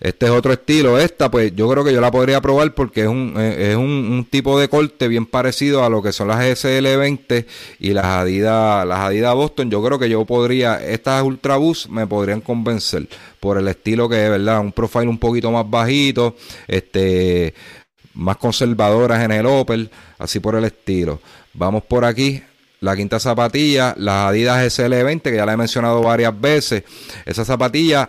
[0.00, 0.98] Este es otro estilo.
[0.98, 4.26] Esta, pues yo creo que yo la podría probar porque es un, eh, es un,
[4.30, 7.46] tipo de corte bien parecido a lo que son las SL20
[7.80, 9.70] y las Adidas, las Adidas Boston.
[9.70, 13.08] Yo creo que yo podría, estas Ultra Boost me podrían convencer
[13.40, 14.60] por el estilo que es, ¿verdad?
[14.60, 16.36] Un profile un poquito más bajito,
[16.68, 17.54] este,
[18.14, 21.20] más conservadoras en el Opel, así por el estilo.
[21.54, 22.42] Vamos por aquí.
[22.80, 26.84] La quinta zapatilla, las Adidas SL20, que ya la he mencionado varias veces.
[27.26, 28.08] Esa zapatilla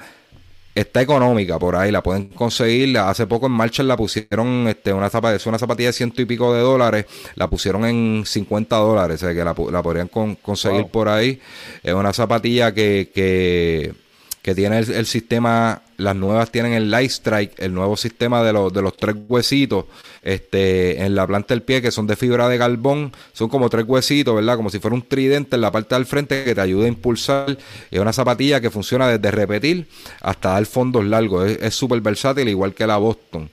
[0.81, 2.97] está económica por ahí, la pueden conseguir.
[2.97, 6.53] Hace poco en marcha la pusieron, este, una zapatilla, una zapatilla de ciento y pico
[6.53, 11.39] de dólares, la pusieron en 50 dólares, o sea que la, podrían conseguir por ahí.
[11.83, 13.93] Es una zapatilla que, que
[14.41, 18.71] que tiene el, sistema, las nuevas tienen el Light Strike, el nuevo sistema de los,
[18.71, 19.85] de los tres huesitos
[20.21, 23.85] este, en la planta del pie que son de fibra de carbón, son como tres
[23.85, 24.55] huesitos, ¿verdad?
[24.55, 27.57] Como si fuera un tridente en la parte del frente que te ayuda a impulsar.
[27.91, 29.87] Es una zapatilla que funciona desde repetir
[30.21, 33.49] hasta dar fondos largos, es súper versátil, igual que la Boston.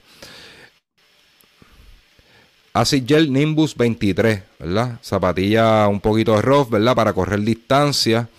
[2.73, 4.99] Acid Gel Nimbus 23, ¿verdad?
[5.03, 6.95] Zapatilla un poquito rough, ¿verdad?
[6.95, 8.29] Para correr distancia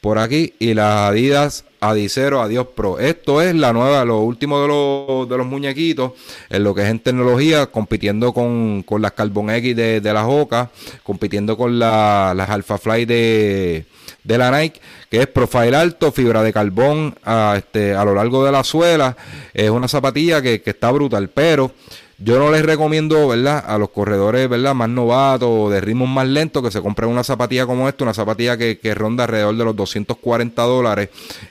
[0.00, 2.98] por aquí y las Adidas Adicero Adiós Pro.
[2.98, 6.12] Esto es la nueva, lo último de los, de los muñequitos
[6.48, 10.24] en lo que es en tecnología, compitiendo con, con las Carbon X de, de las
[10.26, 10.70] Oca,
[11.02, 13.84] compitiendo con las Alpha Fly de,
[14.22, 18.44] de la Nike, que es profile alto, fibra de carbón a, este, a lo largo
[18.44, 19.16] de la suela.
[19.52, 21.72] Es una zapatilla que, que está brutal, pero
[22.18, 23.64] yo no les recomiendo, ¿verdad?
[23.66, 24.74] A los corredores, ¿verdad?
[24.74, 28.14] Más novatos o de ritmos más lentos que se compren una zapatilla como esta, una
[28.14, 31.08] zapatilla que, ronda alrededor de los 240 dólares.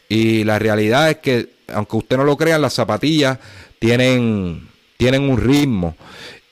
[0.07, 3.39] Y la realidad es que, aunque usted no lo crea, las zapatillas
[3.79, 5.95] tienen, tienen un ritmo.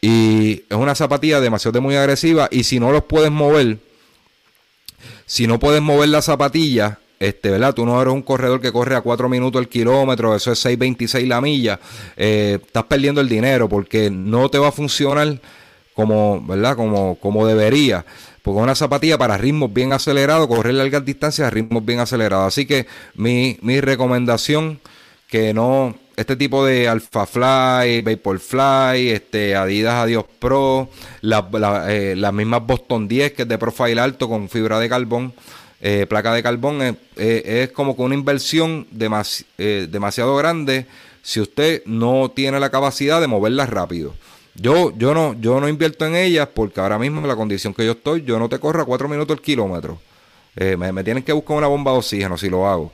[0.01, 2.49] Y es una zapatilla demasiado muy agresiva.
[2.51, 3.77] Y si no los puedes mover,
[5.25, 7.75] si no puedes mover la zapatilla, este, ¿verdad?
[7.75, 11.27] Tú no eres un corredor que corre a 4 minutos el kilómetro, eso es 6.26
[11.27, 11.79] la milla,
[12.17, 15.39] eh, estás perdiendo el dinero porque no te va a funcionar
[15.93, 16.75] como, ¿verdad?
[16.75, 18.03] Como, como debería.
[18.41, 22.47] Porque una zapatilla para ritmos bien acelerados, correr largas distancias a ritmos bien acelerados.
[22.47, 24.79] Así que mi, mi recomendación
[25.27, 30.89] que no este tipo de Alpha Fly, Vaporfly, este Adidas Adios Pro,
[31.21, 35.33] eh, las mismas Boston 10 que es de profile alto con fibra de carbón
[35.83, 40.85] eh, placa de carbón eh, eh, es, como que una inversión demasiado grande
[41.23, 44.13] si usted no tiene la capacidad de moverlas rápido.
[44.53, 47.83] Yo, yo, no, yo no invierto en ellas porque ahora mismo en la condición que
[47.83, 49.99] yo estoy, yo no te corro a 4 minutos el kilómetro.
[50.55, 52.91] me, tienen que buscar una bomba de oxígeno si lo hago.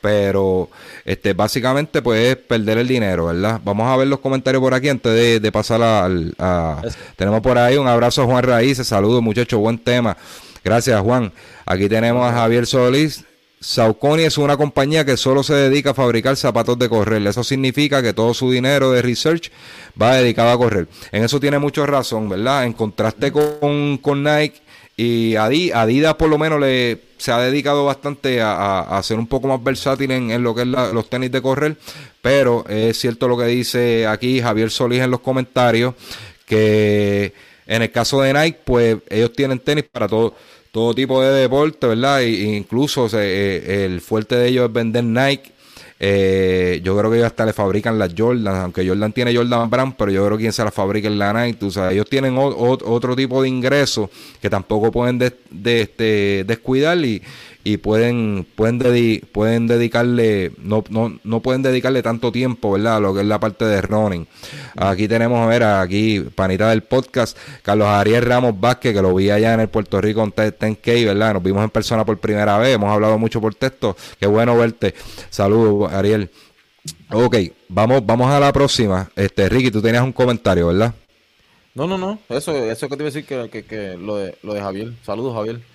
[0.00, 0.70] Pero
[1.04, 3.60] este, básicamente pues es perder el dinero, ¿verdad?
[3.62, 6.34] Vamos a ver los comentarios por aquí antes de, pasar al...
[6.38, 6.82] A,
[7.16, 10.16] tenemos por ahí un abrazo a Juan Raíces, saludos muchachos, buen tema.
[10.64, 11.30] Gracias, Juan.
[11.66, 13.24] Aquí tenemos a Javier Solís.
[13.60, 17.26] Saucony es una compañía que solo se dedica a fabricar zapatos de correr.
[17.26, 19.50] Eso significa que todo su dinero de research
[20.00, 20.86] va dedicado a correr.
[21.12, 22.64] En eso tiene mucha razón, ¿verdad?
[22.64, 24.60] En contraste con, con Nike
[24.96, 29.48] y Adidas por lo menos le, se ha dedicado bastante a, a, ser un poco
[29.48, 31.76] más versátil en, lo que es los tenis de correr.
[32.20, 35.94] Pero es cierto lo que dice aquí Javier Solís en los comentarios,
[36.44, 37.32] que
[37.66, 40.34] en el caso de Nike, pues ellos tienen tenis para todo
[40.74, 42.22] todo tipo de deporte, ¿verdad?
[42.22, 45.52] E incluso eh, el fuerte de ellos es vender Nike
[46.00, 49.94] Eh, yo creo que ellos hasta le fabrican las Jordan, aunque Jordan tiene Jordan Brand,
[49.96, 51.60] pero yo creo que quien se las fabrica es la Nike.
[51.60, 54.10] Tú sabes, ellos tienen otro tipo de ingresos
[54.42, 55.32] que tampoco pueden de,
[55.80, 57.22] este, descuidar y,
[57.66, 63.14] y pueden pueden pueden dedicarle no, no, no pueden dedicarle tanto tiempo verdad a lo
[63.14, 64.28] que es la parte de running.
[64.76, 69.30] Aquí tenemos a ver aquí panita del podcast Carlos Ariel Ramos Vázquez que lo vi
[69.30, 72.74] allá en el Puerto Rico en 10K verdad nos vimos en persona por primera vez
[72.74, 73.96] hemos hablado mucho por texto.
[74.20, 74.94] Qué bueno verte.
[75.30, 76.30] Saludos Ariel.
[77.10, 77.36] Ok
[77.70, 79.10] vamos vamos a la próxima.
[79.16, 80.92] Este Ricky tú tenías un comentario verdad
[81.74, 82.18] no no no.
[82.28, 84.92] Eso eso que te iba a decir que, que, que lo de lo de Javier.
[85.02, 85.73] Saludos Javier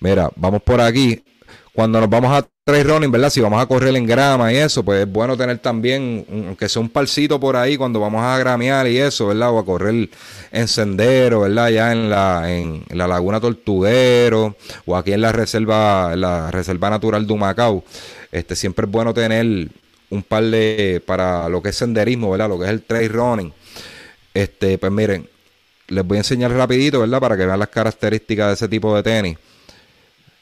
[0.00, 1.22] Mira, vamos por aquí.
[1.72, 3.30] Cuando nos vamos a trail running, ¿verdad?
[3.30, 6.82] Si vamos a correr en grama y eso, pues es bueno tener también, aunque sea
[6.82, 9.52] un palcito por ahí cuando vamos a gramear y eso, ¿verdad?
[9.52, 10.10] O a correr
[10.50, 11.70] en sendero, ¿verdad?
[11.70, 14.56] Ya en la, en la Laguna Tortuguero
[14.86, 17.84] o aquí en la reserva, la reserva natural de Humacao.
[18.32, 19.68] Este, siempre es bueno tener
[20.10, 22.48] un par de, para lo que es senderismo, ¿verdad?
[22.48, 23.52] Lo que es el trail running.
[24.34, 25.28] Este, pues miren,
[25.86, 27.20] les voy a enseñar rapidito, ¿verdad?
[27.20, 29.38] Para que vean las características de ese tipo de tenis.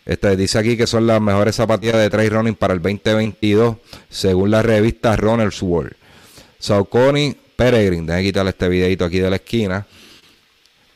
[0.06, 3.76] Este, dice aquí que son las mejores zapatillas de trail running para el 2022,
[4.08, 5.94] según la revista Runner's World.
[6.60, 9.86] Saucony Peregrine, déjenme quitarle este videito aquí de la esquina.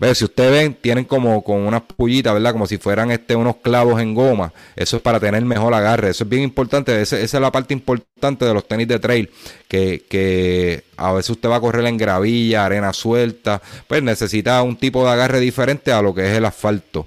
[0.00, 2.52] Ve, si ustedes ven, tienen como con unas pullitas, ¿verdad?
[2.52, 4.50] Como si fueran este, unos clavos en goma.
[4.74, 6.08] Eso es para tener mejor agarre.
[6.08, 7.02] Eso es bien importante.
[7.02, 9.30] esa es la parte importante de los tenis de trail.
[9.68, 13.60] Que, que a veces usted va a correr en gravilla, arena suelta.
[13.86, 17.06] Pues necesita un tipo de agarre diferente a lo que es el asfalto.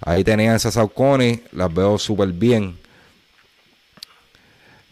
[0.00, 2.78] Ahí tenían esas Saucony, las veo súper bien.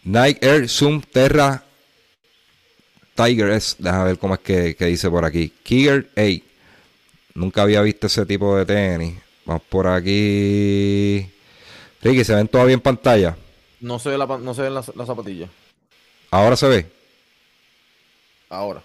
[0.03, 1.63] Nike Air Zoom Terra
[3.17, 5.51] Tiger S, déjame ver cómo es que, dice por aquí.
[5.63, 6.43] Kiger 8.
[7.33, 9.17] Nunca había visto ese tipo de tenis.
[9.43, 11.27] Vamos por aquí.
[12.01, 13.35] Ricky, ¿se ven todavía en pantalla?
[13.79, 15.49] No se ve la, no se ven las la zapatillas.
[16.29, 16.85] ¿Ahora se ve?
[18.49, 18.83] Ahora.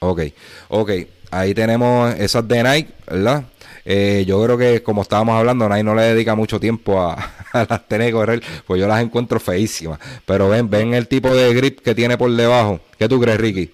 [0.00, 0.22] Ok,
[0.68, 0.90] ok.
[1.30, 3.44] Ahí tenemos esas de Nike, ¿verdad?
[3.84, 7.16] Eh, yo creo que, como estábamos hablando, Nike no le dedica mucho tiempo a,
[7.68, 9.98] las tener que correr, pues yo las encuentro feísimas.
[10.24, 12.80] Pero ven, ven el tipo de grip que tiene por debajo.
[12.98, 13.70] ¿Qué tú crees, Ricky?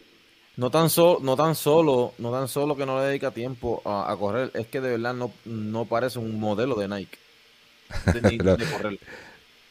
[0.57, 4.17] No tan, so, no tan solo, no tan solo que no le dedica tiempo a,
[4.19, 7.19] correr, es que de verdad no, no parece un modelo de Nike.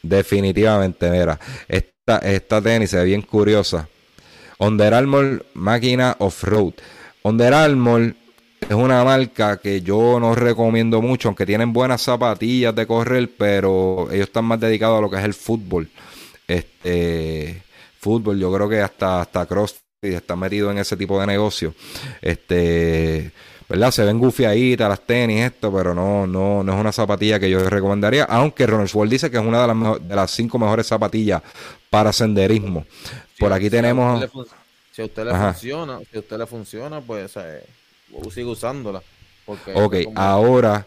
[0.01, 3.89] Definitivamente, mira, esta, esta tenis ve bien curiosa.
[4.59, 6.73] Under Armour máquina off-road.
[7.23, 8.15] Under Armour
[8.69, 14.09] es una marca que yo no recomiendo mucho, aunque tienen buenas zapatillas de correr, pero
[14.11, 15.89] ellos están más dedicados a lo que es el fútbol.
[16.47, 17.63] Este
[17.99, 21.73] fútbol, yo creo que hasta hasta CrossFit está metido en ese tipo de negocio.
[22.21, 23.31] Este,
[23.69, 23.91] ¿verdad?
[23.91, 27.69] Se ven gufiaditas las tenis, esto, pero no, no, no es una zapatilla que yo
[27.69, 28.25] recomendaría.
[28.25, 31.41] Aunque Ronald Sword dice que es una de las, de las cinco mejores zapatillas
[31.89, 32.85] para senderismo.
[33.39, 34.25] Por aquí tenemos.
[34.91, 37.63] Si a usted le funciona, si a usted le funciona, pues eh,
[38.31, 39.01] sigue usándola.
[39.45, 40.85] ok, ahora,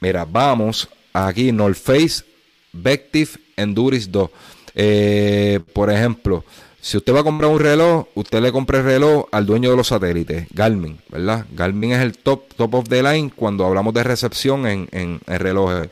[0.00, 2.24] mira, vamos aquí, North Face
[2.72, 4.30] Vective Enduris 2.
[4.74, 6.44] Eh, por ejemplo,
[6.80, 9.76] si usted va a comprar un reloj, usted le compra el reloj al dueño de
[9.76, 11.46] los satélites, Garmin, ¿verdad?
[11.52, 15.38] Garmin es el top, top of the line cuando hablamos de recepción en, en, en
[15.38, 15.88] relojes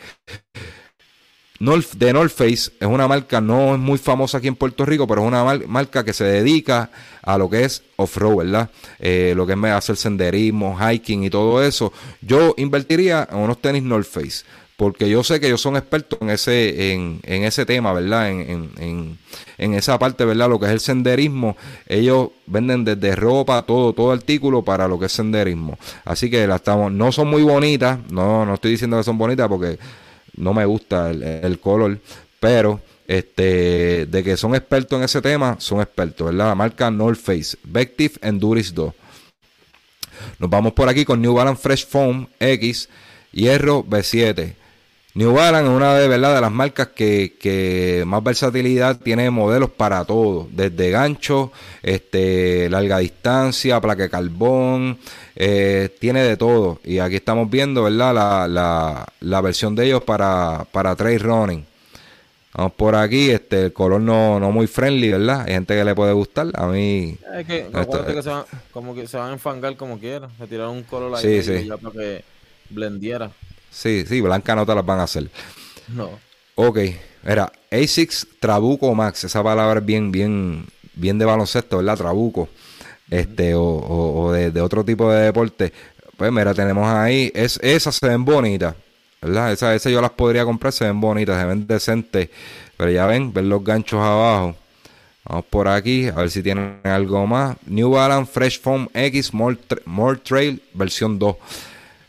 [1.63, 5.23] de North Face es una marca, no es muy famosa aquí en Puerto Rico, pero
[5.23, 6.91] es una marca que se dedica
[7.23, 8.71] a lo que es off-road, ¿verdad?
[8.99, 11.93] Eh, lo que es hacer senderismo, hiking y todo eso.
[12.21, 14.45] Yo invertiría en unos tenis North Face,
[14.77, 18.29] porque yo sé que ellos son expertos en ese, en, ese tema, ¿verdad?
[18.29, 19.19] En,
[19.57, 20.49] esa parte, ¿verdad?
[20.49, 25.07] Lo que es el senderismo, ellos venden desde ropa, todo, todo artículo para lo que
[25.07, 25.79] es senderismo.
[26.05, 29.47] Así que las estamos, no son muy bonitas, no, no estoy diciendo que son bonitas
[29.47, 29.79] porque
[30.37, 31.99] no me gusta el, color,
[32.41, 36.49] pero este, de que son expertos en ese tema, son expertos, ¿verdad?
[36.49, 38.95] La marca North Face, Vective Enduris 2.
[40.39, 42.89] Nos vamos por aquí con New Balance Fresh Foam X,
[43.33, 44.55] Hierro B7.
[45.15, 46.35] New Balance es una de, ¿verdad?
[46.35, 51.53] de las marcas que, más versatilidad tiene modelos para todo, desde gancho,
[51.83, 54.99] este, larga distancia, placa de carbón,
[55.37, 56.81] eh, tiene de todo.
[56.83, 58.15] Y aquí estamos viendo, ¿verdad?
[58.15, 61.67] La, la, la versión de ellos para, para trail running.
[62.55, 65.43] Vamos por aquí, este, el color no, no muy friendly, ¿verdad?
[65.43, 67.19] Hay gente que le puede gustar, a mí...
[67.35, 67.67] Es que,
[68.15, 71.15] que se van, como que se van a enfangar como quieran, se tiraron un color
[71.15, 72.25] ahí sí, ya para que
[72.69, 73.31] blendiera.
[73.73, 75.31] Sí, sí, blanca no te las van a hacer.
[75.89, 76.11] No.
[76.55, 76.79] Ok,
[77.25, 81.97] era ASICS Trabuco Max, esa palabra es bien, bien, bien de baloncesto, ¿verdad?
[81.97, 82.49] Trabuco
[83.13, 85.73] este, o, de, otro tipo de deporte.
[86.17, 88.75] Pues mira, tenemos ahí, es, esas se ven bonitas,
[89.21, 89.53] ¿verdad?
[89.53, 92.31] Esas, yo las podría comprar, se ven bonitas, se ven decentes,
[92.77, 94.57] Pero ya ven, ven los ganchos abajo.
[95.25, 97.57] Vamos por aquí, a ver si tienen algo más.
[97.67, 101.37] New Balance Fresh Foam X More, More Trail versión 2.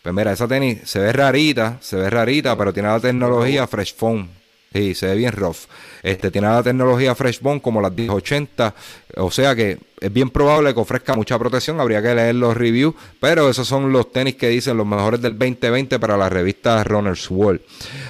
[0.04, 3.96] Pues mira, esa tenis se ve rarita, se ve rarita, pero tiene la tecnología Fresh
[3.96, 4.28] Foam.
[4.74, 5.60] Sí, se ve bien rough.
[6.02, 8.76] Este tiene la tecnología Fresh Bone como las 1080,
[9.16, 12.94] o sea que es bien probable que ofrezca mucha protección, habría que leer los reviews,
[13.22, 17.32] pero esos son los tenis que dicen los mejores del 2020 para la revista Runner's
[17.32, 17.62] World.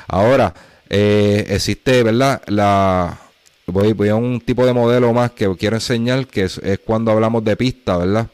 [0.07, 0.51] Ahora,
[0.89, 2.41] eh, existe, ¿verdad?
[2.47, 3.19] La
[3.67, 7.55] voy, a un tipo de modelo más que quiero enseñar, que es cuando hablamos de
[7.55, 8.27] pista, ¿verdad?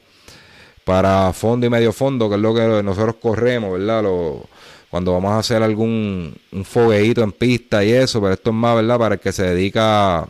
[0.84, 4.04] Para fondo y medio fondo, que es lo que nosotros corremos, ¿verdad?
[4.04, 4.44] Lo,
[4.90, 8.76] cuando vamos a hacer algún un fogueíto en pista y eso, pero esto es más,
[8.76, 8.98] ¿verdad?
[8.98, 10.28] Para el que se dedica a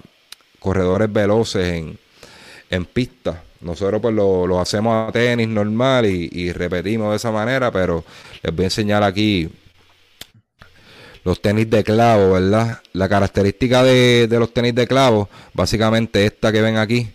[0.60, 1.98] corredores veloces en,
[2.70, 3.44] en pista.
[3.62, 8.04] Nosotros pues lo, hacemos a tenis normal y, repetimos de esa manera, pero
[8.42, 9.50] les voy a enseñar aquí
[11.26, 12.82] los tenis de clavo, ¿verdad?
[12.94, 17.12] La característica de, de los tenis de clavo, básicamente esta que ven aquí,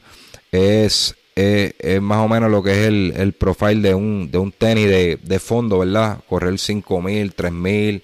[0.53, 4.53] es es, más o menos lo que es el, el profile de un, de un
[4.53, 6.19] tenis de, de fondo, ¿verdad?
[6.29, 8.03] Correr 5000, 3000,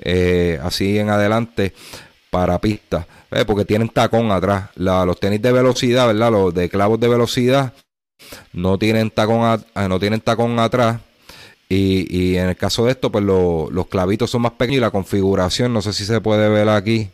[0.00, 1.72] eh, así en adelante
[2.30, 4.70] para pista, eh, porque tienen tacón atrás.
[4.74, 6.32] La, los tenis de velocidad, ¿verdad?
[6.32, 7.72] Los de clavos de velocidad
[8.52, 11.00] no tienen tacón, eh, no tienen tacón atrás.
[11.68, 14.90] Y, y en el caso de esto, pues los clavitos son más pequeños y la
[14.90, 17.10] configuración, no sé si se puede ver aquí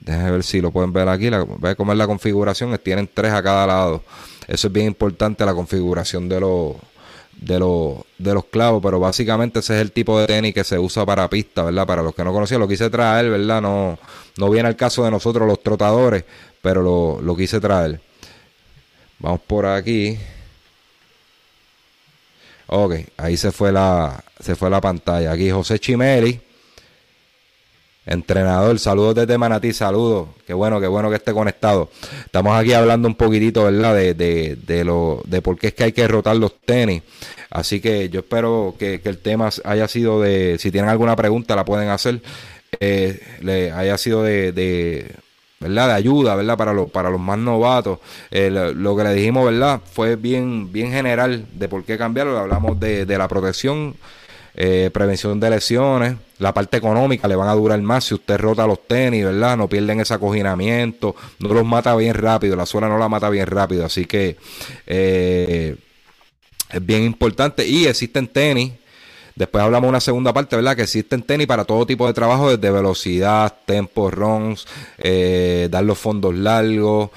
[0.00, 1.30] Déjenme ver si lo pueden ver aquí.
[1.30, 1.46] La,
[1.76, 2.76] cómo es la configuración.
[2.82, 4.02] Tienen tres a cada lado.
[4.48, 6.76] Eso es bien importante, la configuración de los,
[7.36, 8.82] de los, de los clavos.
[8.82, 11.86] Pero básicamente ese es el tipo de tenis que se usa para pista, ¿verdad?
[11.86, 13.60] Para los que no conocían, lo quise traer, ¿verdad?
[13.60, 13.98] No,
[14.38, 16.24] no viene al caso de nosotros los trotadores,
[16.62, 18.00] pero lo, lo quise traer.
[19.18, 20.18] Vamos por aquí.
[22.68, 25.32] Ok, ahí se fue la, se fue la pantalla.
[25.32, 26.40] Aquí José Chimeli
[28.06, 30.28] Entrenador, saludos desde Manatí, saludos.
[30.46, 31.90] Qué bueno, qué bueno que esté conectado.
[32.24, 33.94] Estamos aquí hablando un poquitito, ¿verdad?
[33.94, 37.02] De, de, de, lo, de por qué es que hay que rotar los tenis.
[37.50, 41.64] Así que yo espero que, el tema haya sido de, si tienen alguna pregunta la
[41.64, 42.22] pueden hacer,
[42.80, 45.14] eh, le haya sido de, de
[45.60, 45.88] ¿verdad?
[45.88, 46.56] De ayuda, ¿verdad?
[46.56, 47.98] Para, los para los más novatos.
[48.30, 49.80] Eh, lo, que le dijimos, ¿verdad?
[49.92, 52.38] Fue bien, bien general de por qué cambiarlo.
[52.38, 53.94] Hablamos de, de la protección
[54.54, 58.66] eh, prevención de lesiones, la parte económica le van a durar más si usted rota
[58.66, 59.56] los tenis, ¿verdad?
[59.56, 63.46] No pierden ese acoginamiento, no los mata bien rápido, la suela no la mata bien
[63.46, 64.36] rápido, así que
[64.86, 65.76] eh,
[66.68, 67.66] es bien importante.
[67.66, 68.72] Y existen tenis,
[69.36, 70.74] después hablamos una segunda parte, ¿verdad?
[70.74, 74.66] Que existen tenis para todo tipo de trabajo, desde velocidad, tempo, runs,
[74.98, 77.10] eh, dar los fondos largos,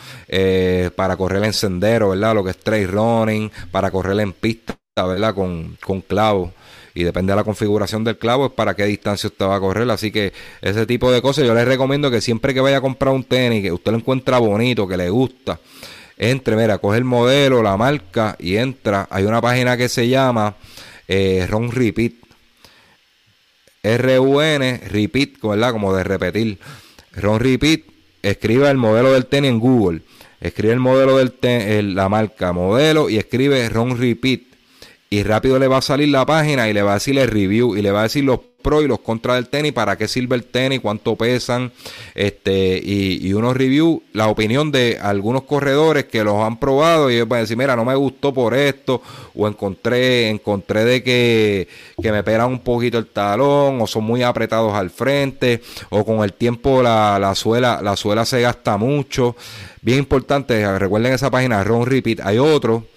[0.96, 2.36] para correr en sendero, ¿verdad?
[2.36, 5.34] Lo que es trail running, para correr en pista, ¿verdad?
[5.34, 6.52] Con, con clavos
[6.96, 9.90] y depende de la configuración del clavo es para qué distancia usted va a correr.
[9.90, 13.14] Así que ese tipo de cosas yo les recomiendo que siempre que vaya a comprar
[13.14, 15.60] un tenis, que usted lo encuentra bonito, que le gusta,
[16.18, 19.08] entre, mira, coge el modelo, la marca y entra.
[19.10, 20.56] Hay una página que se llama
[21.08, 22.14] eh, Ron Repeat.
[23.86, 25.72] R-U-N, repeat, ¿verdad?
[25.74, 26.58] Como de repetir.
[27.12, 27.82] Ron Repeat,
[28.22, 30.02] escribe el modelo del tenis en Google.
[30.40, 34.53] Escribe el modelo del tenis, la marca, modelo y escribe Ron Repeat
[35.14, 37.76] y rápido le va a salir la página y le va a decir el review
[37.76, 40.36] y le va a decir los pros y los contras del tenis, para qué sirve
[40.36, 41.72] el tenis, cuánto pesan,
[42.16, 47.28] este, y, unos reviews, la opinión de algunos corredores que los han probado y ellos
[47.28, 49.04] van a decir, mira, no me gustó por esto,
[49.36, 51.68] o encontré, encontré de que,
[52.02, 55.62] que me pegan un poquito el talón, o son muy apretados al frente,
[55.92, 59.36] o con el tiempo la, la suela, la suela se gasta mucho.
[59.84, 62.88] Bien importante, recuerden esa página, Ron Repeat, hay otro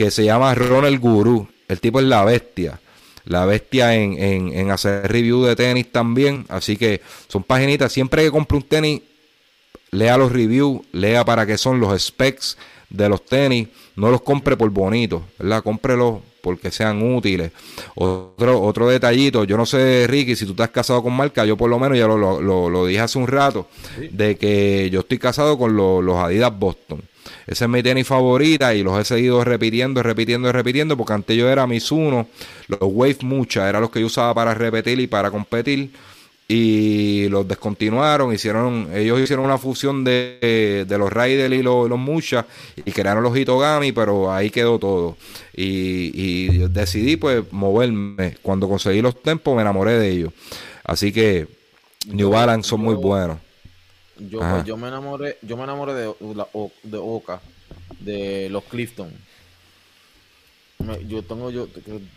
[0.00, 1.46] que se llama Ronald Guru.
[1.68, 2.80] El tipo es la bestia.
[3.26, 6.46] La bestia en, en, hacer review de tenis también.
[6.48, 7.92] Así que son paginitas.
[7.92, 9.02] Siempre que compre un tenis,
[9.90, 12.56] lea los reviews, lea para qué son los specs
[12.88, 13.68] de los tenis.
[13.94, 15.62] No los compre por bonito, ¿verdad?
[15.62, 17.52] Cómprelos porque sean útiles.
[17.94, 21.68] Otro, otro detallito, yo no sé, Ricky, si tú estás casado con marca, yo por
[21.68, 23.68] lo menos ya lo, lo, lo, dije hace un rato,
[24.10, 27.02] de que yo estoy casado con los Adidas Boston.
[27.46, 31.48] Ese es mi tenis favorita y los he seguido repitiendo, repitiendo, repitiendo, porque antes yo
[31.48, 32.28] era mis uno,
[32.68, 35.90] los Wave Mucha, eran los que yo usaba para repetir y para competir.
[36.52, 42.44] Y los descontinuaron, hicieron, ellos hicieron una fusión de, de los Raiders y los, Mucha
[42.76, 45.16] y crearon los Hitogami, pero ahí quedó todo.
[45.54, 48.36] Y, y decidí pues moverme.
[48.42, 50.32] Cuando conseguí los tempos me enamoré de ellos.
[50.82, 51.46] Así que
[52.08, 53.38] New Balance son muy buenos.
[54.28, 56.14] Yo, pues, yo me enamoré, yo me enamoré de,
[56.82, 57.40] de Oka,
[58.00, 59.10] de los Clifton.
[61.06, 61.68] yo tengo, yo,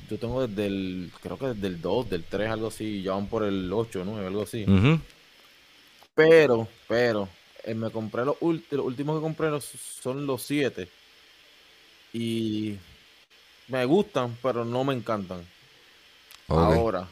[0.10, 3.28] yo tengo desde el, creo que desde el 2, del 3, algo así, ya van
[3.28, 4.66] por el 8, 9, algo así.
[6.16, 7.30] Pero, pero,
[7.64, 10.89] eh, me compré los, últimos que compré son los siete.
[12.12, 12.78] Y
[13.68, 15.43] me gustan, pero no me encantan.
[16.47, 17.08] Ahora,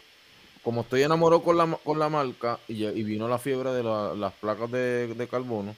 [0.64, 4.72] como estoy enamorado con la, con la marca y, vino la fiebre de las placas
[4.72, 5.76] de, carbono,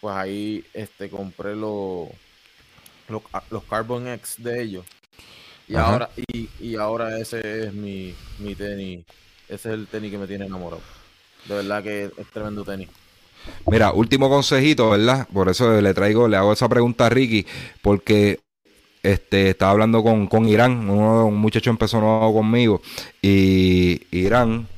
[0.00, 2.08] pues ahí este compré los,
[3.08, 4.86] los, Carbon X de ellos.
[5.68, 9.04] Y ahora, y, y, ahora ese es mi, mi tenis.
[9.48, 10.82] Ese es el tenis que me tiene enamorado.
[11.46, 12.88] De verdad que es tremendo tenis.
[13.66, 15.26] Mira, último consejito, ¿verdad?
[15.32, 17.46] Por eso le traigo, le hago esa pregunta a Ricky,
[17.80, 18.40] porque
[19.02, 22.80] este, estaba hablando con, con Irán, un muchacho empezó nuevo conmigo,
[23.20, 24.68] y Irán,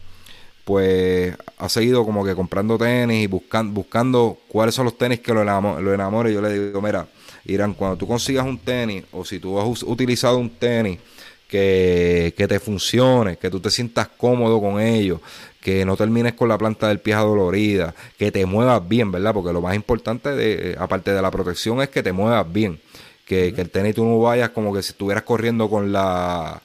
[0.64, 5.42] pues ha seguido como que comprando tenis y buscando, cuáles son los tenis que lo,
[5.42, 6.32] enamor, lo enamore.
[6.32, 7.06] Yo le digo, mira,
[7.44, 10.98] Irán, cuando tú consigas un tenis, o si tú has utilizado un tenis,
[11.46, 15.20] que, que, te funcione, que tú te sientas cómodo con ello,
[15.60, 19.34] que no termines con la planta del pie adolorida, que te muevas bien, ¿verdad?
[19.34, 22.80] Porque lo más importante, de, aparte de la protección, es que te muevas bien
[23.24, 26.62] que, el tenis tú no vayas como que si estuvieras corriendo con la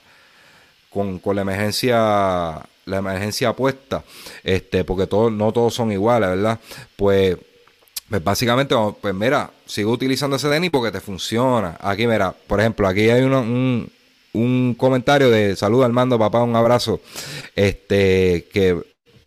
[0.89, 4.03] con, la emergencia la emergencia puesta
[4.43, 6.59] este porque todos no todos son iguales verdad
[6.95, 7.37] pues,
[8.09, 11.77] pues básicamente pues mira sigo utilizando ese tenis porque te funciona.
[11.79, 13.91] Aquí mira por ejemplo aquí hay un,
[14.33, 17.01] un comentario de salud Armando papá un abrazo
[17.55, 18.81] este que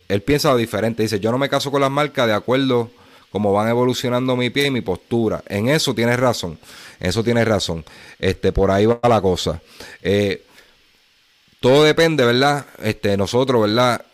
[0.09, 1.01] él piensa diferente.
[1.01, 2.91] Dice yo no me caso con las marcas de acuerdo
[3.33, 5.43] como van evolucionando mi pie y mi postura.
[5.47, 6.59] En eso tienes razón,
[6.99, 7.83] en eso tienes razón.
[8.19, 9.59] Este, por ahí va la cosa.
[10.03, 10.43] Eh,
[11.59, 12.67] todo depende, ¿verdad?
[12.83, 14.05] Este, nosotros, ¿verdad?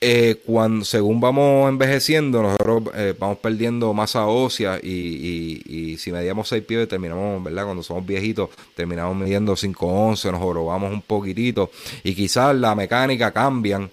[0.00, 6.48] Eh, cuando, según vamos envejeciendo, nosotros eh, vamos perdiendo masa ósea y, y, si medíamos
[6.48, 7.64] 6 pies, terminamos, ¿verdad?
[7.66, 11.70] Cuando somos viejitos, terminamos midiendo 5 11, nos jorobamos un poquitito
[12.02, 13.90] y quizás la mecánica cambian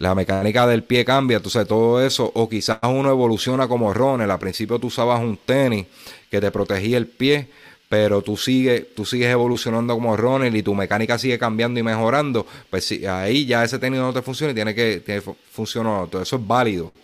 [0.00, 4.38] la mecánica del pie cambia, entonces todo eso, o quizás uno evoluciona como Ronald, al
[4.38, 5.86] principio tú usabas un tenis
[6.30, 7.48] que te protegía el pie,
[7.86, 12.46] pero tú sigues, tú sigues evolucionando como Ronald y tu mecánica sigue cambiando y mejorando,
[12.70, 15.20] pues si, ahí ya ese tenis no te funciona y tiene que tiene
[15.52, 16.08] funcionar.
[16.22, 16.94] Eso es válido,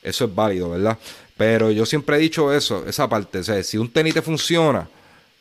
[0.00, 0.96] eso es válido, ¿verdad?
[1.36, 4.88] Pero yo siempre he dicho eso, esa parte, si un tenis te funciona,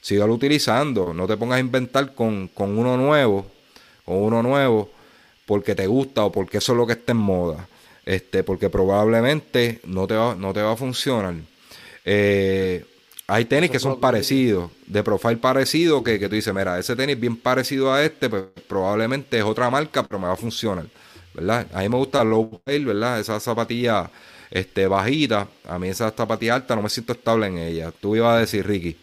[0.01, 3.45] sígalo utilizando, no te pongas a inventar con, con uno nuevo,
[4.03, 4.89] con uno nuevo,
[5.45, 7.67] porque te gusta o porque eso es lo que está en moda.
[8.05, 11.33] Este, porque probablemente no te va, no te va a funcionar.
[12.05, 12.85] Eh,
[13.27, 17.19] hay tenis que son parecidos, de profile parecido, que, que tú dices, mira, ese tenis
[17.19, 20.85] bien parecido a este, pues probablemente es otra marca, pero me va a funcionar.
[21.35, 21.67] ¿verdad?
[21.73, 23.19] A mí me gusta low tail, ¿verdad?
[23.19, 24.09] Esa zapatilla
[24.51, 25.47] este, bajita.
[25.67, 27.91] A mí esa zapatilla alta no me siento estable en ella.
[27.91, 28.97] Tú ibas a decir, Ricky.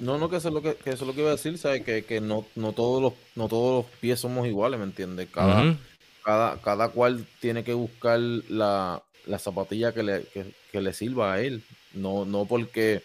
[0.00, 1.82] No, no, que eso es lo que, eso es lo que iba a decir, ¿sabes?
[1.82, 5.28] Que, que no, no, todos los, no todos los pies somos iguales, ¿me entiendes?
[5.32, 5.76] Cada,
[6.24, 10.24] cada, cada cual tiene que buscar la, la zapatilla que le,
[10.72, 11.62] que, le sirva a él.
[11.94, 13.02] No, no porque,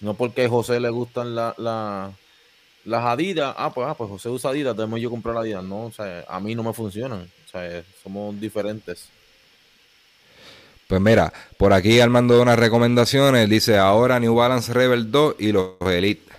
[0.00, 2.12] no porque a José le gustan la, la,
[2.84, 5.64] las Adidas, ah, pues, ah, pues José usa Adidas, tenemos yo comprar Adidas.
[5.64, 7.30] No, o sea, a mí no me funcionan.
[7.46, 9.08] O sea, somos diferentes.
[10.86, 15.52] Pues mira, por aquí Armando de unas recomendaciones, dice ahora New Balance Rebel 2 y
[15.52, 16.33] los Elite.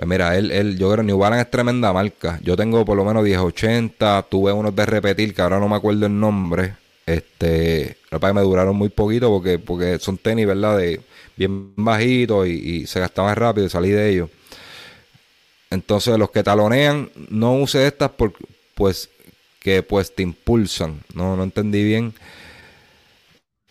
[0.00, 2.40] Pues mira, él, él, yo creo New Balance es tremenda marca.
[2.42, 6.06] Yo tengo por lo menos 1080, tuve unos de repetir que ahora no me acuerdo
[6.06, 6.72] el nombre.
[7.04, 10.78] Este, que me duraron muy poquito porque, porque son tenis, ¿verdad?
[10.78, 11.02] De
[11.36, 14.30] bien bajitos y, se gastaban rápido y salí de ellos.
[15.68, 18.32] Entonces, los que talonean, no use estas por,
[18.74, 19.10] pues
[19.58, 21.02] que pues te impulsan.
[21.12, 22.14] No, no entendí bien.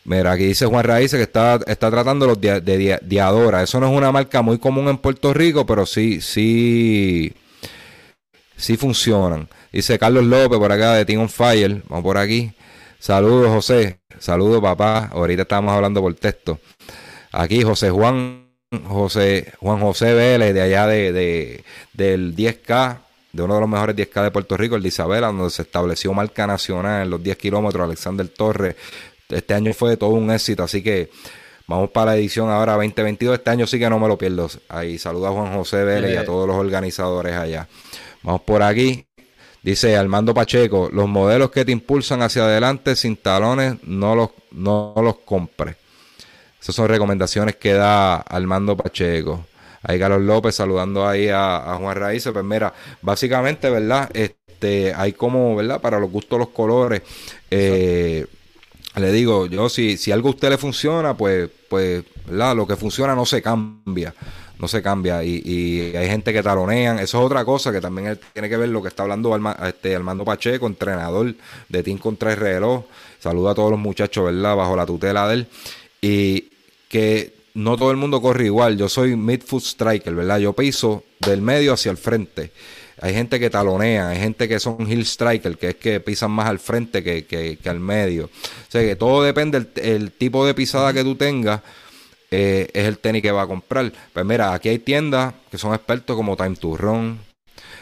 [0.10, 3.62] Mira, aquí dice Juan Raíz que está, está tratando los de, Diadora.
[3.62, 7.32] Eso no es una marca muy común en Puerto Rico, pero sí, sí,
[8.58, 9.48] sí funcionan.
[9.72, 11.84] Dice Carlos López por acá de Team on Fire.
[11.88, 12.52] Vamos por aquí.
[12.98, 14.00] Saludos, José.
[14.18, 15.12] Saludos, papá.
[15.14, 16.58] Ahorita estamos hablando por texto.
[17.32, 18.48] Aquí José Juan,
[18.88, 22.98] José, Juan José Vélez, de allá de, de, del 10K,
[23.32, 26.12] de uno de los mejores 10K de Puerto Rico, el de Isabela, donde se estableció
[26.14, 28.76] marca nacional en los 10 kilómetros, Alexander Torres
[29.30, 31.10] este año fue todo un éxito, así que
[31.68, 33.36] vamos para la edición ahora 2022.
[33.38, 34.50] Este año sí que no me lo pierdo.
[34.68, 37.68] Ahí saluda a Juan José Vélez y a todos los organizadores allá.
[38.24, 39.06] Vamos por aquí.
[39.62, 44.94] Dice Armando Pacheco, los modelos que te impulsan hacia adelante sin talones no los, no
[44.96, 45.76] los compres.
[46.62, 49.46] Esas son recomendaciones que da Armando Pacheco.
[49.84, 52.32] Ahí Carlos López saludando ahí a, Juan Raíces.
[52.34, 54.10] Pues mira, básicamente, ¿verdad?
[54.14, 55.80] Este, hay como, ¿verdad?
[55.80, 57.02] Para los gustos, los colores.
[57.52, 58.26] Eh,
[58.96, 62.56] le digo, yo si, si algo a usted le funciona, pues, pues, ¿verdad?
[62.56, 64.14] Lo que funciona no se cambia.
[64.58, 65.24] no se cambia.
[65.24, 67.00] Y, hay gente que talonean.
[67.00, 70.26] Eso es otra cosa que también tiene que ver lo que está hablando este, Armando
[70.26, 71.34] Pacheco, entrenador
[71.70, 72.86] de Team contra el reloj.
[73.20, 74.56] Saluda a todos los muchachos, ¿verdad?
[74.56, 75.48] Bajo la tutela de él.
[76.02, 76.50] Y
[76.90, 78.78] que no todo el mundo corre igual.
[78.78, 80.40] Yo soy midfoot striker, ¿verdad?
[80.40, 82.52] Yo piso del medio hacia el frente.
[83.02, 86.48] Hay gente que talonea, hay gente que son hill striker, que es que pisan más
[86.48, 88.26] al frente que, que, al medio.
[88.26, 91.62] O sea que todo depende del tipo de pisada que tú tengas.
[92.32, 93.92] Eh, es el tenis que va a comprar.
[94.14, 97.20] Pues mira, aquí hay tiendas que son expertos como Time to Run,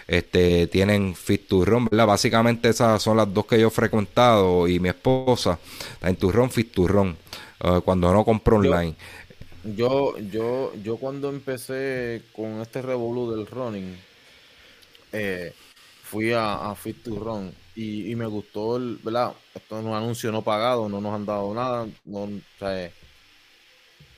[0.07, 2.07] este, tienen Fit to Run, ¿verdad?
[2.07, 5.59] Básicamente esas son las dos que yo he frecuentado y mi esposa,
[5.99, 7.17] Time to Run, Fit to Run,
[7.63, 8.95] eh, cuando no compro online.
[9.75, 13.97] Yo, yo, yo cuando empecé con este revolú del running,
[15.11, 15.53] eh,
[16.03, 19.33] fui a, Fit to Run y, me gustó, el, ¿verdad?
[19.53, 22.29] Esto es un anuncio no pagado, no nos han dado nada, no,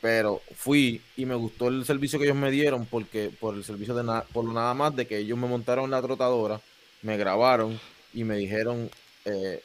[0.02, 3.94] pero fui y me gustó el servicio que ellos me dieron porque por el servicio
[3.94, 6.62] de nada, por nada más de que ellos me montaron la trotadora,
[7.02, 7.80] me grabaron
[8.14, 8.90] y me dijeron
[9.26, 9.62] eh,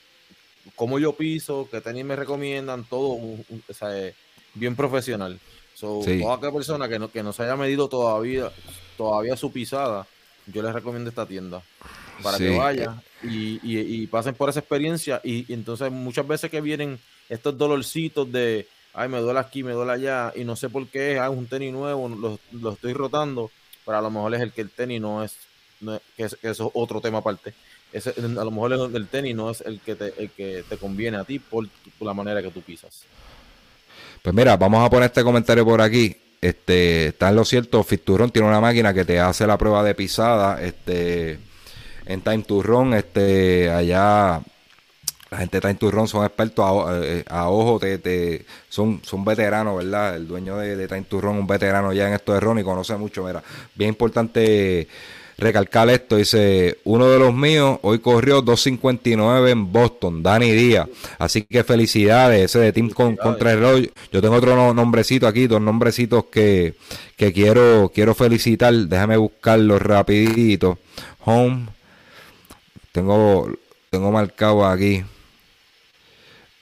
[0.74, 3.18] cómo yo piso, qué tenis me recomiendan, todo
[3.92, 4.14] eh,
[4.54, 5.38] bien profesional.
[5.74, 8.50] So, Toda persona que no, que no se haya medido todavía,
[8.96, 10.06] todavía su pisada,
[10.46, 11.62] yo les recomiendo esta tienda
[12.22, 15.20] para que vayan y, y, pasen por esa experiencia.
[15.24, 19.72] Y, y, entonces muchas veces que vienen estos dolorcitos de, ay, me duele aquí, me
[19.72, 23.50] duele allá, y no sé por qué, es un tenis nuevo, lo, estoy rotando,
[23.84, 25.36] pero a lo mejor es el que el tenis no es,
[26.16, 27.54] que, eso es otro tema aparte.
[27.92, 31.16] a lo mejor el, el, tenis no es el que te, el que te conviene
[31.16, 31.68] a ti por,
[32.00, 33.02] la manera que tú pisas.
[34.22, 36.16] Pues mira, vamos a poner este comentario por aquí.
[36.44, 39.94] Este, está en lo cierto, Fiturón tiene una máquina que te hace la prueba de
[39.94, 41.38] pisada, este,
[42.04, 44.42] en Time to Run, este, allá
[45.30, 50.16] la gente de Time to son expertos a, eh, ojo, te, son, son veteranos, ¿verdad?
[50.16, 52.62] El dueño de, de Time to Run, un veterano ya en esto de Ron y
[52.62, 53.24] conoce mucho.
[53.24, 53.42] Mira,
[53.74, 54.86] bien importante
[55.38, 56.16] recalcar esto.
[56.16, 60.88] Dice, uno de los míos hoy corrió 2.59 en Boston, Dani Díaz.
[61.18, 63.92] Así que felicidades, ese de Team con, contra el Roy.
[64.12, 66.74] Yo tengo otro nombrecito aquí, dos nombrecitos que,
[67.16, 68.74] que quiero, quiero felicitar.
[68.74, 70.78] Déjame buscarlo rapidito.
[71.24, 71.66] Home.
[72.92, 73.50] Tengo,
[73.90, 75.02] tengo marcado aquí.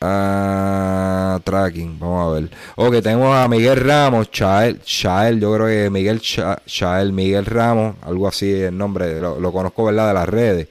[0.04, 2.50] Ah, tracking, vamos a ver.
[2.74, 8.26] Ok, tenemos a Miguel Ramos, Chael, Chael yo creo que Miguel Chael, Miguel Ramos, algo
[8.26, 10.08] así el nombre, lo, conozco, ¿verdad?
[10.08, 10.68] De las redes.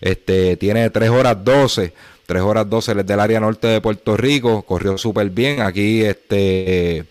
[0.00, 1.92] Este, tiene 3 horas 12,
[2.26, 5.62] 3 horas 12 del área norte de Puerto Rico, corrió súper bien.
[5.62, 7.06] Aquí, este,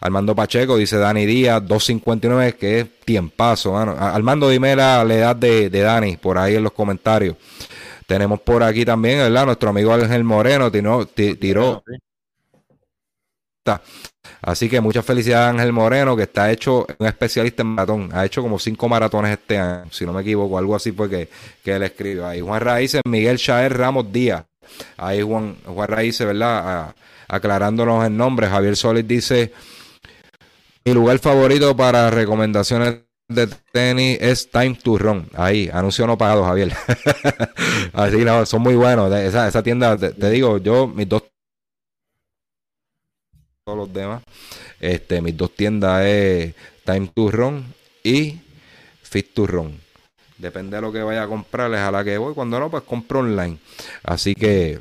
[0.00, 3.96] Armando Pacheco, dice Dani Díaz, 2.59, que es tiempazo, mano.
[3.98, 7.34] Armando, dime la, edad de, de Dani, por ahí en los comentarios.
[8.12, 9.46] Tenemos por aquí también, ¿verdad?
[9.46, 11.06] Nuestro amigo Ángel Moreno tiró.
[11.06, 11.82] tiró
[14.42, 18.10] Así que muchas felicidades a Ángel Moreno, que está hecho un especialista en maratón.
[18.12, 21.30] Ha hecho como cinco maratones este año, si no me equivoco, algo así fue que,
[21.64, 22.26] que él escribió.
[22.26, 24.44] Ahí Juan Raíces, Miguel Chaer Ramos Díaz.
[24.98, 26.94] Ahí Juan, Juan Raíces, ¿verdad?
[27.28, 28.46] aclarándonos el nombre.
[28.46, 29.54] Javier Solís dice:
[30.84, 32.96] Mi lugar favorito para recomendaciones
[33.28, 35.28] de tenis es Time to Run.
[35.34, 36.72] Ahí, anuncio no pagado, Javier.
[37.92, 39.12] Así no, son muy buenos.
[39.12, 41.24] Esa, esa tienda, te, digo, yo, mis dos.
[43.64, 44.22] Todos los demás.
[44.80, 46.54] Este, mis dos tiendas es
[46.84, 47.64] Time to Run
[48.02, 48.40] y
[49.02, 49.80] Fit to Run.
[50.38, 52.34] Depende de lo que vaya a comprarles a la que voy.
[52.34, 53.58] Cuando no, pues compro online.
[54.02, 54.80] Así que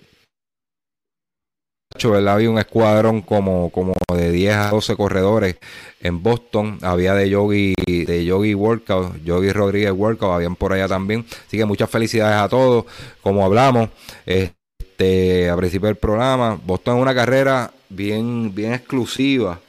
[2.27, 5.57] había un escuadrón como, como de 10 a 12 corredores
[5.99, 6.79] en Boston.
[6.81, 11.25] Había de Yogi, de Yogi Workout, Yogi Rodríguez Workout, habían por allá también.
[11.47, 12.85] Así que muchas felicidades a todos.
[13.21, 13.89] Como hablamos
[14.25, 19.59] este, a principio del programa, Boston es una carrera bien, bien exclusiva.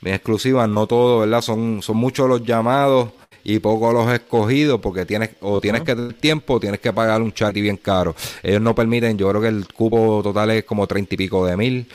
[0.00, 1.40] Bien exclusiva, no todo, ¿verdad?
[1.40, 3.10] Son, son muchos los llamados
[3.44, 7.20] y poco los escogidos porque tienes o tienes que tener tiempo o tienes que pagar
[7.22, 8.16] un chat y bien caro.
[8.42, 11.56] Ellos no permiten, yo creo que el cupo total es como treinta y pico de
[11.56, 11.86] mil.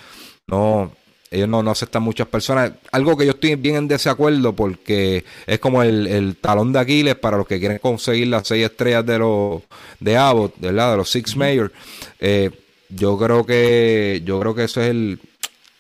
[0.48, 0.92] No,
[1.32, 2.72] ellos no, no, aceptan muchas personas.
[2.92, 7.38] Algo que yo estoy bien en desacuerdo porque es como el, talón de Aquiles para
[7.38, 9.64] los que quieren conseguir las seis estrellas de los
[10.00, 10.92] de Abbott, ¿verdad?
[10.92, 11.72] De los Six Major.
[12.20, 12.52] Eh,
[12.90, 15.20] yo creo que yo creo que eso es el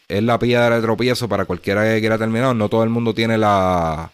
[0.07, 2.55] es la piedra de tropiezo para cualquiera que quiera terminar.
[2.55, 4.11] No todo el mundo tiene la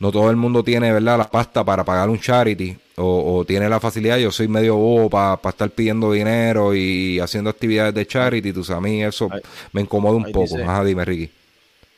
[0.00, 3.78] no todo el mundo tiene, ¿verdad?, la pasta para pagar un charity o, tiene la
[3.78, 4.18] facilidad.
[4.18, 8.52] Yo soy medio bobo para estar pidiendo dinero y haciendo actividades de charity.
[8.52, 9.28] Tú sabes, a mí eso
[9.72, 10.58] me incomoda un poco.
[10.58, 11.30] Ajá, dime, Ricky.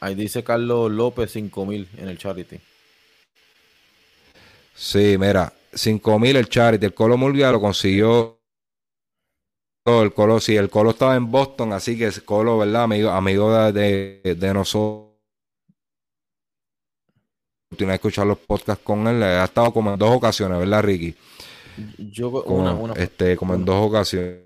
[0.00, 2.58] Ahí dice Carlos López 5 mil en el charity.
[4.74, 6.84] Sí, mira, 5 mil el charity.
[6.84, 8.40] El Colo Murgia lo consiguió.
[9.84, 12.82] El Colo, sí, el Colo estaba en Boston, así que el Colo, ¿verdad?
[12.82, 15.11] Amigo, amigo de, de nosotros
[17.72, 19.22] oportunidad de escuchar los podcasts con él.
[19.22, 21.14] Ha estado como en dos ocasiones, ¿verdad, Ricky?
[21.98, 24.40] Yo, Como, una, una, este, como en dos ocasiones.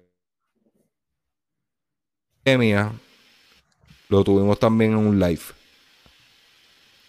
[2.45, 2.93] Mía,
[4.09, 5.41] lo tuvimos también en un live.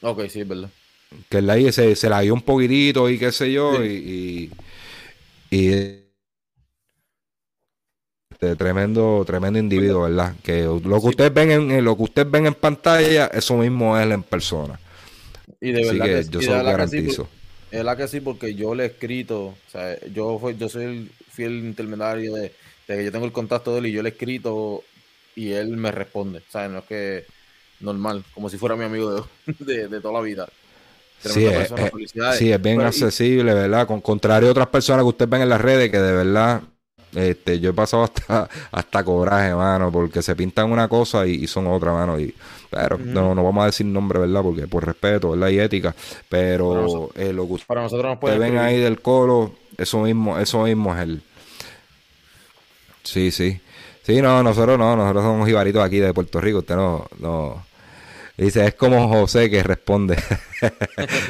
[0.02, 0.70] Ok, sí, es verdad.
[1.30, 3.86] Que el live se, se la dio un poquitito y qué sé yo.
[3.86, 4.50] Y,
[5.52, 5.68] y, y
[8.32, 10.36] este, tremendo, tremendo individuo, ¿verdad?
[10.42, 14.10] Que lo que ustedes ven en, lo que ustedes ven en pantalla, eso mismo es
[14.10, 14.80] en persona.
[15.62, 17.34] Y de Así verdad que que, yo se lo sí, garantizo.
[17.72, 20.84] es la que sí, porque yo le he escrito, o sea, yo, fue- yo soy
[20.86, 22.42] el fiel intermediario de,
[22.88, 24.84] de que yo tengo el contacto de él y yo le he escrito
[25.36, 27.26] y él me responde, o sea, no es que
[27.82, 29.24] normal, como si fuera mi amigo de,
[29.66, 30.48] de, de toda la vida.
[31.20, 31.94] Sí, es, persona, es-
[32.28, 33.88] sí, es bien Pero, accesible, ¿verdad?
[33.88, 36.64] Con contrario a otras personas que ustedes ven en las redes, que de verdad,
[37.14, 41.48] este, yo he pasado hasta, hasta coraje, mano, porque se pintan una cosa y, y
[41.48, 42.20] son otra, mano.
[42.20, 42.34] Y,
[42.70, 44.42] pero no, no vamos a decir nombre, ¿verdad?
[44.44, 45.50] Porque por respeto, ¿verdad?
[45.50, 45.96] Y ética.
[46.30, 50.00] Pero Para nosotros- eh, lo que para nosotros nos puede ven ahí del colo, eso
[50.02, 51.22] mismo, eso mismo es el.
[53.04, 53.60] Sí, sí.
[54.04, 57.66] Sí, no, nosotros no, nosotros somos jibaritos aquí de Puerto Rico, usted no, no.
[58.38, 60.18] Dice, es como José que responde.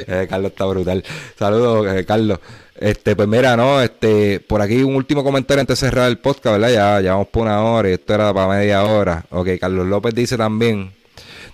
[0.07, 1.03] Eh, Carlos está brutal.
[1.37, 2.39] Saludos, eh, Carlos.
[2.79, 6.57] Este, pues mira, no, este, por aquí un último comentario antes de cerrar el podcast,
[6.59, 6.69] ¿verdad?
[6.69, 9.25] Ya, ya vamos por una hora y esto era para media hora.
[9.31, 10.91] Ok, Carlos López dice también,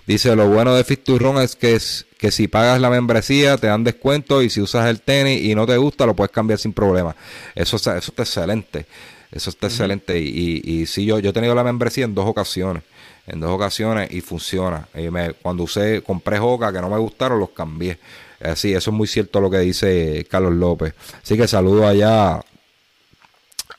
[0.06, 0.84] dice, lo bueno de
[1.18, 4.86] Run es que, es que si pagas la membresía te dan descuento y si usas
[4.90, 7.16] el tenis y no te gusta lo puedes cambiar sin problema.
[7.54, 8.84] Eso, está- eso está excelente.
[9.32, 10.20] Eso está excelente.
[10.20, 12.82] Y, y, y sí, yo, yo he tenido la membresía en dos ocasiones.
[13.26, 14.86] En dos ocasiones y funciona.
[14.94, 17.98] Y me- cuando usé, compré Joca que no me gustaron, los cambié.
[18.40, 20.94] Así, eso es muy cierto lo que dice Carlos López.
[21.22, 22.34] Así que saludo allá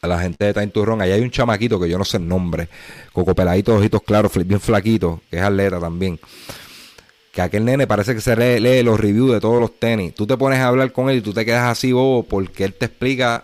[0.01, 1.01] a la gente de Time to Run.
[1.01, 2.67] Allá hay un chamaquito que yo no sé el nombre.
[3.13, 6.19] Coco peladito, ojitos claros, bien flaquito, que es atleta también.
[7.31, 10.15] Que aquel nene parece que se lee, lee los reviews de todos los tenis.
[10.15, 12.73] Tú te pones a hablar con él y tú te quedas así bobo porque él
[12.73, 13.43] te explica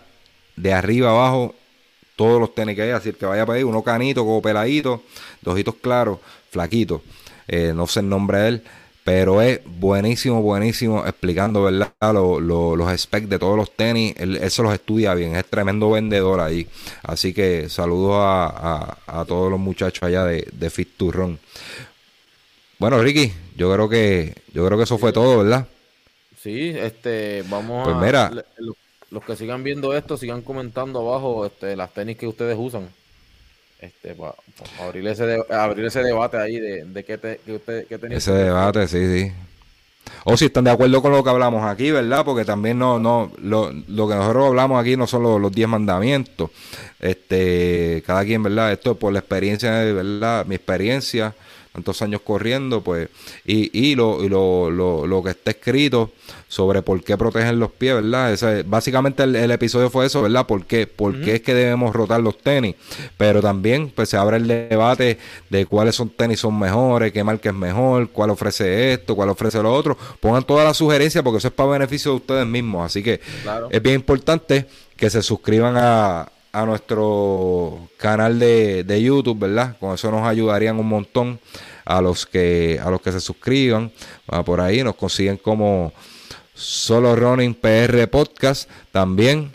[0.56, 1.54] de arriba abajo
[2.16, 2.90] todos los tenis que hay.
[2.90, 5.02] Así que vaya a pedir uno canito, como peladito,
[5.40, 6.18] de ojitos claros,
[6.50, 7.02] flaquito.
[7.48, 8.62] Eh, no sé el nombre de él.
[9.04, 11.90] Pero es buenísimo, buenísimo explicando, ¿verdad?
[12.12, 14.14] Lo- lo- los specs de todos los tenis.
[14.16, 15.34] Él, él se los estudia bien.
[15.34, 16.68] Es tremendo vendedor ahí.
[17.02, 18.46] Así que saludos a,
[19.06, 21.38] a- a todos los muchachos allá de, de Fit to Run.
[22.78, 25.66] Bueno, Ricky, yo creo que yo creo que eso fue todo, ¿verdad?
[26.36, 27.96] Sí, este, vamos Pues a...
[27.96, 28.36] mira.
[28.56, 28.76] los
[29.20, 32.88] que sigan viendo esto, sigan comentando abajo este, las tenis que ustedes usan.
[33.78, 34.34] Este, para
[34.80, 38.86] abrir, ese abrir ese debate ahí de, de qué, te, usted, qué tenis Ese debate,
[38.86, 39.32] sí, sí.
[40.24, 42.24] O si están de acuerdo con lo que hablamos aquí, ¿verdad?
[42.24, 45.68] Porque también no, no, lo, lo que nosotros hablamos aquí no son los, los 10
[45.68, 46.50] mandamientos.
[47.00, 48.72] Este, cada quien, ¿verdad?
[48.72, 50.46] Esto es por la experiencia, ¿verdad?
[50.46, 51.34] Mi experiencia,
[51.72, 53.08] tantos años corriendo, pues,
[53.46, 56.10] y, y, lo, y lo, lo, lo que está escrito
[56.48, 58.32] sobre por qué protegen los pies, ¿verdad?
[58.32, 60.46] Ese, básicamente el, el episodio fue eso, ¿verdad?
[60.46, 60.86] ¿Por qué?
[60.86, 62.74] ¿Por qué es que debemos rotar los tenis?
[63.16, 65.18] Pero también, pues, se abre el debate
[65.48, 69.62] de cuáles son tenis son mejores, qué marca es mejor, cuál ofrece esto, cuál ofrece
[69.62, 69.96] lo otro.
[70.20, 72.84] Pongan todas las sugerencias porque eso es para beneficio de ustedes mismos.
[72.86, 73.68] Así que Claro.
[73.70, 74.66] es bien importante
[74.96, 79.76] que se suscriban a, a nuestro canal de, de YouTube, ¿verdad?
[79.80, 81.40] Con eso nos ayudarían un montón
[81.84, 83.90] a los que a los que se suscriban.
[84.28, 85.92] Ah, por ahí nos consiguen como
[86.54, 88.68] Solo Running PR Podcast.
[88.90, 89.50] También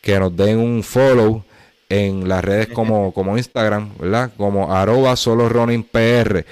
[0.00, 1.44] que nos den un follow
[1.88, 4.30] en las redes como, como Instagram, ¿verdad?
[4.36, 6.44] Como arroba Solo Running PR.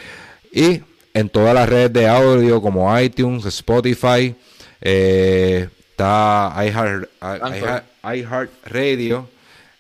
[0.53, 0.83] Y
[1.15, 4.35] en todas las redes de audio como iTunes, Spotify,
[4.81, 9.29] eh, está iHeart, Radio,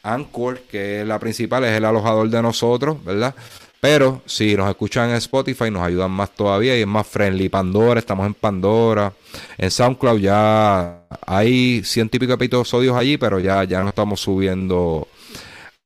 [0.02, 3.34] Anchor, que es la principal, es el alojador de nosotros, ¿verdad?
[3.80, 7.48] Pero si nos escuchan en Spotify nos ayudan más todavía y es más friendly.
[7.48, 9.12] Pandora, estamos en Pandora.
[9.56, 15.06] En SoundCloud ya hay ciento y pico episodios allí, pero ya, ya no estamos subiendo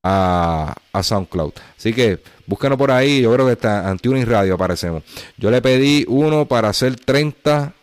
[0.02, 1.52] a, a SoundCloud.
[1.76, 3.20] Así que búsquenos por ahí.
[3.20, 5.02] Yo creo que está en Radio aparecemos.
[5.36, 7.74] Yo le pedí uno para hacer 30.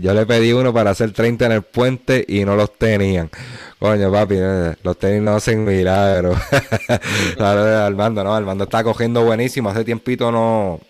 [0.00, 3.30] Yo le pedí uno para hacer 30 en el puente y no los tenían.
[3.78, 6.38] Coño, papi, eh, los tenis no hacen milagros.
[7.38, 9.70] Armando, no, Armando está cogiendo buenísimo.
[9.70, 10.80] Hace tiempito no,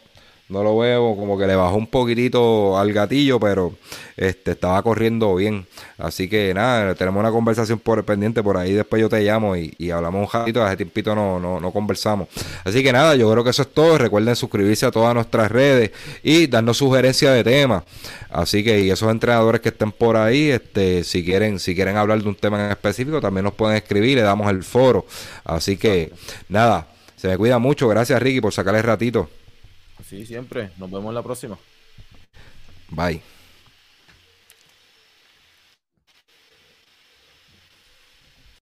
[0.51, 3.73] no lo veo, como que le bajó un poquitito al gatillo, pero
[4.17, 5.67] este estaba corriendo bien.
[5.97, 8.73] Así que nada, tenemos una conversación por pendiente por ahí.
[8.73, 10.63] Después yo te llamo y, y hablamos un ratito.
[10.63, 12.29] Hace tiempito no, no, conversamos.
[12.65, 13.97] Así que nada, yo creo que eso es todo.
[13.97, 15.93] Recuerden suscribirse a todas nuestras redes
[16.23, 17.85] y darnos sugerencias de temas.
[18.29, 22.23] Así que y esos entrenadores que estén por ahí, este, si quieren, si quieren hablar
[22.23, 25.07] de un tema en específico, también nos pueden escribir, le damos el foro.
[25.45, 26.13] Así que
[26.49, 27.89] nada, se me cuida mucho.
[27.89, 29.29] Gracias Ricky por sacar el ratito.
[30.05, 30.71] Sí, siempre.
[30.79, 31.59] Nos vemos en la próxima.
[32.91, 33.21] Bye.